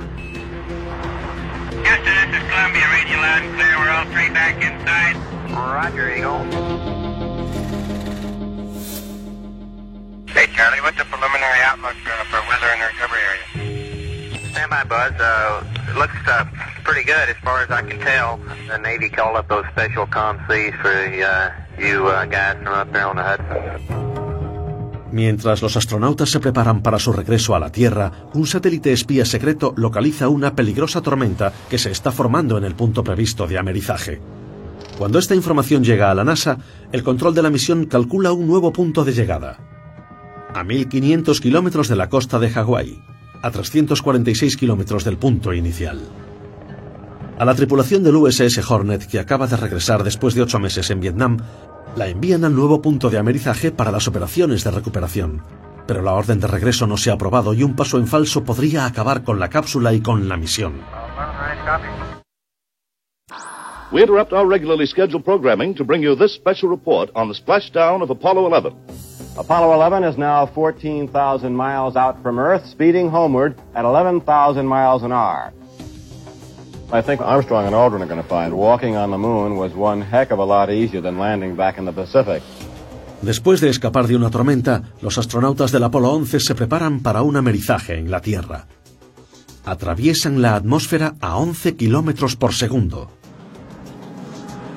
Houston, 1.83 2.13
this 2.31 2.41
is 2.41 2.43
Columbia. 2.49 2.85
Read 2.93 3.07
you 3.09 3.17
loud 3.17 3.43
and 3.43 3.55
clear. 3.55 3.77
We're 3.77 3.89
all 3.89 4.05
three 4.13 4.29
back 4.33 4.55
inside. 4.63 5.17
Roger, 5.53 6.09
Eagle. 6.15 6.98
Hey, 10.33 10.47
Charlie, 10.55 10.81
what's 10.81 10.97
the 10.97 11.05
preliminary 11.05 11.61
outlook 11.63 11.97
uh, 12.05 12.23
for 12.29 12.39
weather 12.47 12.69
in 12.73 12.79
the 12.79 12.87
recovery 12.93 13.23
area? 13.29 13.45
Stand 14.51 14.69
by, 14.69 14.83
Buzz. 14.83 15.13
Uh, 15.19 15.63
it 15.89 15.95
looks 15.97 16.15
uh, 16.27 16.45
pretty 16.83 17.03
good 17.03 17.29
as 17.29 17.37
far 17.43 17.61
as 17.63 17.69
I 17.71 17.81
can 17.87 17.99
tell. 17.99 18.39
The 18.67 18.77
Navy 18.77 19.09
called 19.09 19.37
up 19.37 19.47
those 19.47 19.65
special 19.71 20.05
com 20.07 20.37
Cs 20.47 20.75
for 20.81 20.89
uh, 20.89 21.51
you 21.77 22.07
uh, 22.07 22.25
guys 22.25 22.57
from 22.63 22.73
up 22.73 22.91
there 22.91 23.07
on 23.07 23.15
the 23.17 23.23
Hudson. 23.23 23.99
Mientras 25.11 25.63
los 25.63 25.75
astronautas 25.75 26.29
se 26.29 26.39
preparan 26.39 26.83
para 26.83 26.99
su 26.99 27.11
regreso 27.11 27.55
a 27.55 27.59
la 27.59 27.71
Tierra, 27.71 28.11
un 28.33 28.45
satélite 28.45 28.93
espía 28.93 29.25
secreto 29.25 29.73
localiza 29.75 30.29
una 30.29 30.53
peligrosa 30.53 31.01
tormenta 31.01 31.51
que 31.67 31.79
se 31.79 31.89
está 31.89 32.11
formando 32.11 32.59
en 32.59 32.63
el 32.63 32.75
punto 32.75 33.03
previsto 33.03 33.47
de 33.47 33.57
amerizaje. 33.57 34.21
Cuando 34.99 35.17
esta 35.17 35.33
información 35.33 35.83
llega 35.83 36.11
a 36.11 36.13
la 36.13 36.23
NASA, 36.23 36.59
el 36.91 37.03
control 37.03 37.33
de 37.33 37.41
la 37.41 37.49
misión 37.49 37.85
calcula 37.85 38.33
un 38.33 38.47
nuevo 38.47 38.71
punto 38.71 39.03
de 39.03 39.13
llegada. 39.13 39.57
A 40.53 40.63
1500 40.63 41.41
kilómetros 41.41 41.87
de 41.87 41.95
la 41.95 42.09
costa 42.09 42.39
de 42.39 42.49
Hawái, 42.49 42.99
a 43.43 43.51
346 43.51 44.57
kilómetros 44.57 45.03
del 45.03 45.17
punto 45.17 45.53
inicial. 45.53 45.99
A 47.37 47.45
la 47.45 47.53
tripulación 47.53 48.03
del 48.03 48.15
USS 48.15 48.69
Hornet, 48.69 49.05
que 49.05 49.19
acaba 49.19 49.45
de 49.45 49.57
regresar 49.57 50.03
después 50.03 50.33
de 50.33 50.41
ocho 50.41 50.59
meses 50.59 50.89
en 50.89 51.01
Vietnam, 51.01 51.37
la 51.95 52.07
envían 52.07 52.43
al 52.45 52.55
nuevo 52.55 52.81
punto 52.81 53.11
de 53.11 53.19
amerizaje 53.19 53.71
para 53.71 53.91
las 53.91 54.07
operaciones 54.07 54.63
de 54.63 54.71
recuperación. 54.71 55.43
Pero 55.87 56.01
la 56.01 56.13
orden 56.13 56.39
de 56.39 56.47
regreso 56.47 56.87
no 56.87 56.97
se 56.97 57.11
ha 57.11 57.13
aprobado 57.13 57.53
y 57.53 57.63
un 57.63 57.75
paso 57.75 57.99
en 57.99 58.07
falso 58.07 58.43
podría 58.43 58.85
acabar 58.85 59.23
con 59.23 59.39
la 59.39 59.49
cápsula 59.49 59.93
y 59.93 60.01
con 60.01 60.27
la 60.27 60.35
misión. 60.35 60.81
We 63.91 64.01
interrupt 64.01 64.33
our 64.33 64.47
regularly 64.47 64.85
scheduled 64.85 65.23
programming 65.23 65.75
to 65.75 65.83
bring 65.83 66.03
you 66.03 66.15
this 66.15 66.33
special 66.33 66.69
report 66.69 67.09
on 67.15 67.27
the 67.27 67.35
splashdown 67.35 68.01
of 68.01 68.09
Apollo 68.09 68.47
11. 68.47 69.08
Apollo 69.39 69.73
11 69.73 70.03
is 70.03 70.17
now 70.17 70.45
14,000 70.47 71.55
miles 71.55 71.95
out 71.95 72.21
from 72.21 72.37
Earth, 72.37 72.65
speeding 72.65 73.09
homeward 73.09 73.55
at 73.73 73.85
11,000 73.85 74.67
miles 74.67 75.01
an 75.01 75.13
hour. 75.13 75.53
I 76.91 77.01
think 77.01 77.21
Armstrong 77.21 77.65
and 77.65 77.73
Aldrin 77.73 78.01
are 78.01 78.05
going 78.05 78.21
to 78.21 78.27
find 78.27 78.53
walking 78.53 78.97
on 78.97 79.11
the 79.11 79.17
moon 79.17 79.55
was 79.55 79.71
one 79.73 80.01
heck 80.01 80.31
of 80.31 80.39
a 80.39 80.43
lot 80.43 80.69
easier 80.69 80.99
than 80.99 81.17
landing 81.17 81.55
back 81.55 81.77
in 81.77 81.85
the 81.85 81.93
Pacific. 81.93 82.43
Después 83.21 83.61
de 83.61 83.69
escapar 83.69 84.07
de 84.07 84.17
una 84.17 84.29
tormenta, 84.29 84.83
los 85.01 85.17
astronautas 85.17 85.71
del 85.71 85.85
Apolo 85.85 86.11
11 86.11 86.41
se 86.41 86.53
preparan 86.53 86.99
para 86.99 87.21
un 87.21 87.37
amerizaje 87.37 87.97
en 87.97 88.11
la 88.11 88.19
Tierra. 88.19 88.67
Atraviesan 89.63 90.41
la 90.41 90.55
atmósfera 90.55 91.15
a 91.21 91.37
11 91.37 91.77
kilómetros 91.77 92.35
por 92.35 92.53
segundo. 92.53 93.09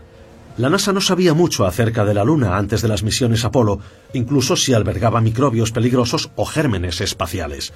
La 0.56 0.70
NASA 0.70 0.94
no 0.94 1.02
sabía 1.02 1.34
mucho 1.34 1.66
acerca 1.66 2.06
de 2.06 2.14
la 2.14 2.24
Luna 2.24 2.56
antes 2.56 2.80
de 2.80 2.88
las 2.88 3.02
misiones 3.02 3.44
Apolo, 3.44 3.80
incluso 4.14 4.56
si 4.56 4.72
albergaba 4.72 5.20
microbios 5.20 5.72
peligrosos 5.72 6.30
o 6.36 6.46
gérmenes 6.46 7.02
espaciales. 7.02 7.74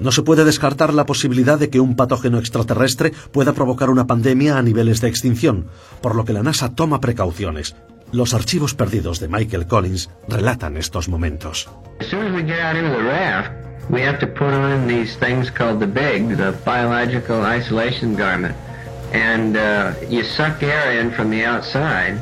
No 0.00 0.12
se 0.12 0.20
puede 0.20 0.44
descartar 0.44 0.92
la 0.92 1.06
posibilidad 1.06 1.58
de 1.58 1.70
que 1.70 1.80
un 1.80 1.96
patógeno 1.96 2.38
extraterrestre 2.38 3.14
pueda 3.32 3.54
provocar 3.54 3.88
una 3.88 4.06
pandemia 4.06 4.58
a 4.58 4.62
niveles 4.62 5.00
de 5.00 5.08
extinción, 5.08 5.68
por 6.02 6.14
lo 6.14 6.26
que 6.26 6.34
la 6.34 6.42
NASA 6.42 6.74
toma 6.74 7.00
precauciones. 7.00 7.74
Los 8.12 8.34
archivos 8.34 8.74
perdidos 8.74 9.18
de 9.18 9.28
Michael 9.28 9.66
Collins 9.66 10.10
relatan 10.28 10.76
estos 10.76 11.08
momentos. 11.08 11.70
We 13.90 14.00
have 14.00 14.18
to 14.20 14.26
put 14.26 14.52
on 14.54 14.86
these 14.86 15.16
things 15.16 15.50
called 15.50 15.80
the 15.80 15.86
BIG, 15.86 16.36
the 16.36 16.58
biological 16.64 17.42
isolation 17.42 18.14
garment. 18.14 18.56
And 19.12 19.56
uh, 19.56 19.94
you 20.08 20.24
suck 20.24 20.62
air 20.62 21.00
in 21.00 21.10
from 21.10 21.30
the 21.30 21.44
outside, 21.44 22.20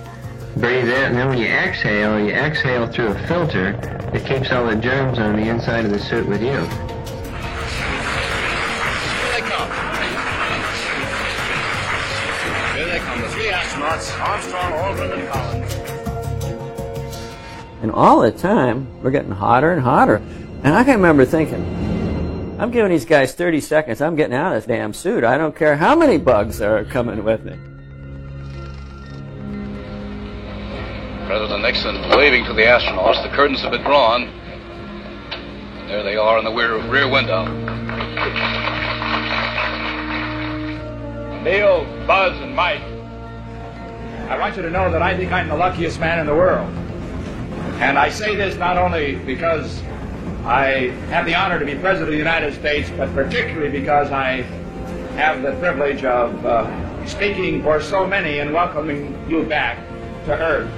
breathe 0.57 0.89
it, 0.89 1.05
and 1.05 1.17
then 1.17 1.29
when 1.29 1.39
you 1.39 1.47
exhale, 1.47 2.19
you 2.19 2.33
exhale 2.33 2.87
through 2.87 3.09
a 3.09 3.27
filter 3.27 3.73
that 4.13 4.27
keeps 4.27 4.51
all 4.51 4.67
the 4.67 4.77
germs 4.77 5.19
on 5.19 5.37
the 5.37 5.49
inside 5.49 5.85
of 5.85 5.91
the 5.91 5.99
suit 5.99 6.27
with 6.27 6.43
you. 6.43 6.69
Armstrong, 14.11 14.73
Aldrin, 14.73 15.13
and 15.13 15.29
Collins. 15.29 15.75
And 17.83 17.91
all 17.91 18.21
the 18.21 18.31
time, 18.31 18.87
we're 19.03 19.11
getting 19.11 19.33
hotter 19.33 19.73
and 19.73 19.83
hotter. 19.83 20.23
And 20.65 20.75
I 20.75 20.85
can 20.85 20.95
remember 20.95 21.25
thinking, 21.25 22.61
I'm 22.61 22.71
giving 22.71 22.93
these 22.93 23.05
guys 23.05 23.35
30 23.35 23.61
seconds, 23.61 24.01
I'm 24.01 24.15
getting 24.15 24.37
out 24.37 24.55
of 24.55 24.63
this 24.63 24.67
damn 24.67 24.93
suit. 24.93 25.25
I 25.25 25.37
don't 25.37 25.57
care 25.57 25.77
how 25.77 25.97
many 25.97 26.19
bugs 26.19 26.61
are 26.61 26.85
coming 26.85 27.25
with 27.25 27.45
me. 27.45 27.59
President 31.27 31.63
Nixon 31.63 31.97
waving 32.11 32.45
to 32.45 32.53
the 32.53 32.63
astronauts. 32.63 33.23
The 33.25 33.35
curtains 33.35 33.61
have 33.63 33.73
been 33.73 33.83
drawn. 33.83 34.27
There 35.89 36.05
they 36.05 36.17
are 36.17 36.39
in 36.39 36.45
the 36.45 36.53
rear, 36.53 36.77
rear 36.89 37.09
window. 37.09 37.45
Neil, 41.43 41.85
Buzz, 42.07 42.41
and 42.41 42.55
Mike, 42.55 42.83
I 44.31 44.39
want 44.39 44.55
you 44.57 44.63
to 44.63 44.71
know 44.71 44.93
that 44.93 45.03
I 45.03 45.17
think 45.17 45.33
I'm 45.33 45.49
the 45.49 45.57
luckiest 45.57 45.99
man 45.99 46.21
in 46.21 46.27
the 46.27 46.35
world. 46.35 46.73
And 47.81 47.99
I 47.99 48.11
say 48.11 48.37
this 48.37 48.57
not 48.57 48.79
only 48.79 49.17
because 49.17 49.83
I 50.45 50.91
have 51.11 51.25
the 51.25 51.37
honor 51.37 51.61
to 51.61 51.65
be 51.65 51.77
President 51.77 52.09
of 52.09 52.13
the 52.13 52.19
United 52.19 52.55
States, 52.55 52.91
but 52.97 53.15
particularly 53.15 53.71
because 53.71 54.11
I 54.11 54.43
have 55.15 55.43
the 55.43 55.53
privilege 55.61 56.05
of 56.05 56.45
uh, 56.45 57.07
speaking 57.07 57.63
for 57.63 57.81
so 57.81 58.07
many 58.07 58.41
and 58.41 58.53
welcoming 58.53 59.15
you 59.29 59.45
back 59.45 59.79
to 60.27 60.33
Earth. 60.33 60.71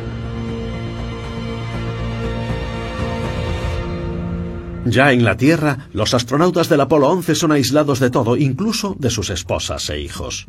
Ya 4.86 5.12
en 5.12 5.24
la 5.24 5.36
Tierra, 5.38 5.88
los 5.94 6.12
astronautas 6.12 6.68
del 6.68 6.82
Apolo 6.82 7.08
11 7.08 7.34
son 7.34 7.52
aislados 7.52 8.00
de 8.00 8.10
todo, 8.10 8.36
incluso 8.36 8.94
de 8.98 9.08
sus 9.08 9.30
esposas 9.30 9.88
e 9.88 9.98
hijos. 9.98 10.46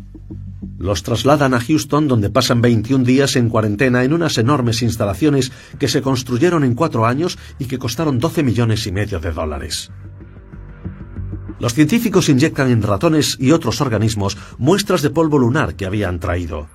Los 0.86 1.02
trasladan 1.02 1.56
a 1.56 1.60
Houston, 1.60 2.08
donde 2.08 2.30
pasan 2.30 2.62
21 2.62 3.06
días 3.06 3.36
en 3.38 3.50
cuarentena 3.50 4.04
en 4.04 4.14
unas 4.14 4.38
enormes 4.38 4.84
instalaciones 4.84 5.52
que 5.80 5.88
se 5.88 6.04
construyeron 6.04 6.64
en 6.64 6.76
cuatro 6.76 7.08
años 7.08 7.40
y 7.58 7.66
que 7.66 7.80
costaron 7.80 8.20
12 8.20 8.44
millones 8.44 8.86
y 8.86 8.92
medio 8.92 9.20
de 9.20 9.32
dólares. 9.32 9.90
Los 11.58 11.74
científicos 11.74 12.30
inyectan 12.30 12.70
en 12.70 12.84
ratones 12.84 13.36
y 13.40 13.52
otros 13.52 13.82
organismos 13.82 14.38
muestras 14.60 15.02
de 15.02 15.10
polvo 15.10 15.40
lunar 15.40 15.76
que 15.76 15.88
habían 15.88 16.20
traído. 16.20 16.68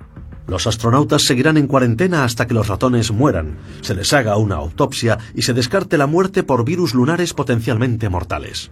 Los 0.46 0.66
astronautas 0.66 1.22
seguirán 1.22 1.56
en 1.56 1.66
cuarentena 1.66 2.24
hasta 2.24 2.46
que 2.46 2.54
los 2.54 2.68
ratones 2.68 3.12
mueran, 3.12 3.58
se 3.82 3.94
les 3.94 4.12
haga 4.12 4.36
una 4.36 4.56
autopsia 4.56 5.18
y 5.34 5.42
se 5.42 5.54
descarte 5.54 5.98
la 5.98 6.06
muerte 6.06 6.42
por 6.42 6.64
virus 6.64 6.94
lunares 6.94 7.34
potencialmente 7.34 8.08
mortales. 8.08 8.70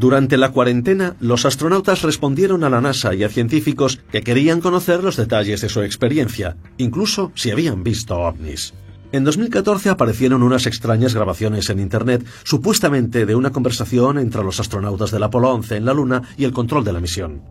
Durante 0.00 0.38
la 0.38 0.50
cuarentena, 0.50 1.14
los 1.20 1.44
astronautas 1.44 2.00
respondieron 2.00 2.64
a 2.64 2.70
la 2.70 2.80
NASA 2.80 3.14
y 3.14 3.22
a 3.22 3.28
científicos 3.28 4.00
que 4.10 4.22
querían 4.22 4.62
conocer 4.62 5.04
los 5.04 5.16
detalles 5.16 5.60
de 5.60 5.68
su 5.68 5.82
experiencia, 5.82 6.56
incluso 6.78 7.32
si 7.34 7.50
habían 7.50 7.82
visto 7.82 8.18
ovnis. 8.18 8.72
En 9.12 9.24
2014 9.24 9.90
aparecieron 9.90 10.42
unas 10.42 10.66
extrañas 10.66 11.14
grabaciones 11.14 11.68
en 11.68 11.80
Internet, 11.80 12.24
supuestamente 12.44 13.26
de 13.26 13.34
una 13.34 13.50
conversación 13.50 14.18
entre 14.18 14.44
los 14.44 14.60
astronautas 14.60 15.10
del 15.10 15.24
Apolo 15.24 15.50
11 15.52 15.76
en 15.76 15.84
la 15.84 15.94
Luna 15.94 16.22
y 16.36 16.44
el 16.44 16.52
control 16.52 16.84
de 16.84 16.92
la 16.92 17.00
misión. 17.00 17.42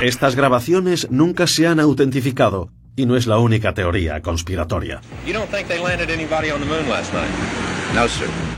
Estas 0.00 0.34
grabaciones 0.34 1.10
nunca 1.10 1.46
se 1.46 1.66
han 1.66 1.78
autentificado 1.78 2.70
y 2.96 3.04
no 3.04 3.16
es 3.16 3.26
la 3.26 3.38
única 3.38 3.74
teoría 3.74 4.22
conspiratoria. 4.22 5.02
No. 7.94 8.06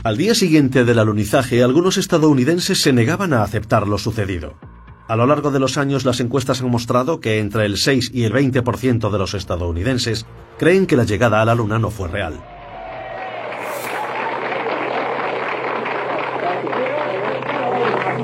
Al 0.03 0.17
día 0.17 0.35
siguiente 0.35 0.85
del 0.85 0.99
alunizaje, 0.99 1.63
algunos 1.63 1.97
estadounidenses 1.97 2.81
se 2.81 2.93
negaban 2.93 3.33
a 3.33 3.43
aceptar 3.43 3.87
lo 3.87 3.97
sucedido. 3.97 4.57
A 5.13 5.15
lo 5.15 5.27
largo 5.27 5.51
de 5.51 5.59
los 5.59 5.77
años, 5.77 6.05
las 6.05 6.19
encuestas 6.21 6.61
han 6.61 6.71
mostrado 6.71 7.19
que 7.19 7.37
entre 7.37 7.65
el 7.67 7.77
6 7.77 8.09
y 8.15 8.23
el 8.23 8.33
20% 8.33 9.11
de 9.11 9.17
los 9.19 9.35
estadounidenses 9.35 10.25
creen 10.57 10.87
que 10.87 10.95
la 10.95 11.03
llegada 11.03 11.39
a 11.39 11.45
la 11.45 11.53
Luna 11.53 11.77
no 11.77 11.91
fue 11.91 12.07
real. 12.07 12.33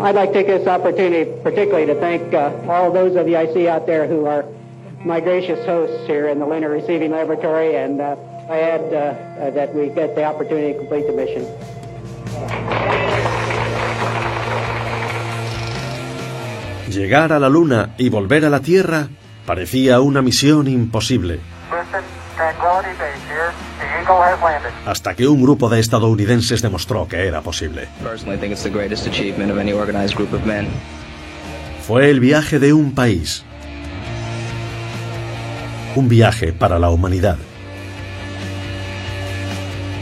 I'd 0.01 0.15
like 0.15 0.29
to 0.29 0.33
take 0.33 0.47
this 0.47 0.65
opportunity 0.65 1.29
particularly 1.43 1.85
to 1.85 1.99
thank 1.99 2.33
uh, 2.33 2.49
all 2.67 2.91
those 2.91 3.15
of 3.15 3.27
you 3.27 3.37
I 3.37 3.53
see 3.53 3.69
out 3.69 3.85
there 3.85 4.07
who 4.07 4.25
are 4.25 4.43
my 5.05 5.19
gracious 5.19 5.63
hosts 5.67 6.07
here 6.07 6.27
in 6.27 6.39
the 6.39 6.47
Lunar 6.47 6.71
Receiving 6.71 7.11
Laboratory, 7.11 7.75
and 7.75 8.01
uh, 8.01 8.15
I 8.49 8.61
add 8.61 8.81
uh, 8.91 8.97
uh, 8.97 9.51
that 9.51 9.75
we 9.75 9.89
get 9.89 10.15
the 10.15 10.23
opportunity 10.23 10.73
to 10.73 10.79
complete 10.79 11.05
the 11.05 11.13
mission. 11.13 11.45
Llegar 16.89 17.33
a 17.33 17.39
la 17.39 17.49
Luna 17.49 17.93
y 17.99 18.09
volver 18.09 18.45
a 18.45 18.49
la 18.49 18.61
Tierra 18.61 19.09
parecía 19.45 19.99
una 19.99 20.23
misión 20.23 20.67
imposible. 20.67 21.39
Hasta 24.85 25.15
que 25.15 25.27
un 25.27 25.41
grupo 25.43 25.69
de 25.69 25.79
estadounidenses 25.79 26.63
demostró 26.63 27.07
que 27.07 27.27
era 27.27 27.41
posible. 27.41 27.87
Personally, 28.01 28.37
I 28.37 28.39
think 28.39 28.53
it's 28.53 28.63
the 28.63 28.71
greatest 28.71 29.05
achievement 29.05 29.51
of 29.51 29.59
any 29.59 29.71
organized 29.71 30.15
group 30.15 30.33
of 30.33 30.43
men. 30.45 30.67
Fue 31.85 32.09
el 32.09 32.19
viaje 32.19 32.57
de 32.57 32.73
un 32.73 32.95
país. 32.95 33.43
Un 35.95 36.09
viaje 36.09 36.53
para 36.53 36.79
la 36.79 36.89
humanidad. 36.89 37.37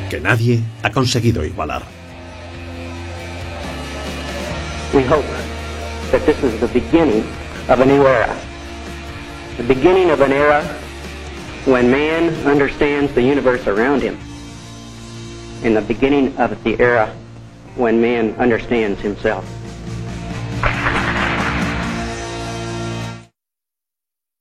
Que 0.10 0.22
nadie 0.22 0.62
ha 0.84 0.92
conseguido 0.92 1.44
igualar. 1.44 1.82
We 4.94 5.04
hope 5.04 5.26
that 6.12 6.26
this 6.26 6.42
is 6.44 6.60
the 6.60 6.68
beginning 6.68 7.24
of 7.70 7.80
a 7.80 7.86
new 7.86 8.06
era. 8.06 8.40
The 9.58 9.64
beginning 9.64 10.10
of 10.10 10.22
an 10.22 10.32
era 10.32 10.64
when 11.66 11.92
man 11.92 12.34
understands 12.48 13.14
the 13.14 13.22
universe 13.22 13.68
around 13.68 14.02
him. 14.02 14.18
And 15.64 15.76
the 15.76 15.82
beginning 15.82 16.38
of 16.38 16.64
the 16.64 16.80
era 16.80 17.14
when 17.76 18.00
man 18.00 18.36
understands 18.36 19.02
himself. 19.02 19.46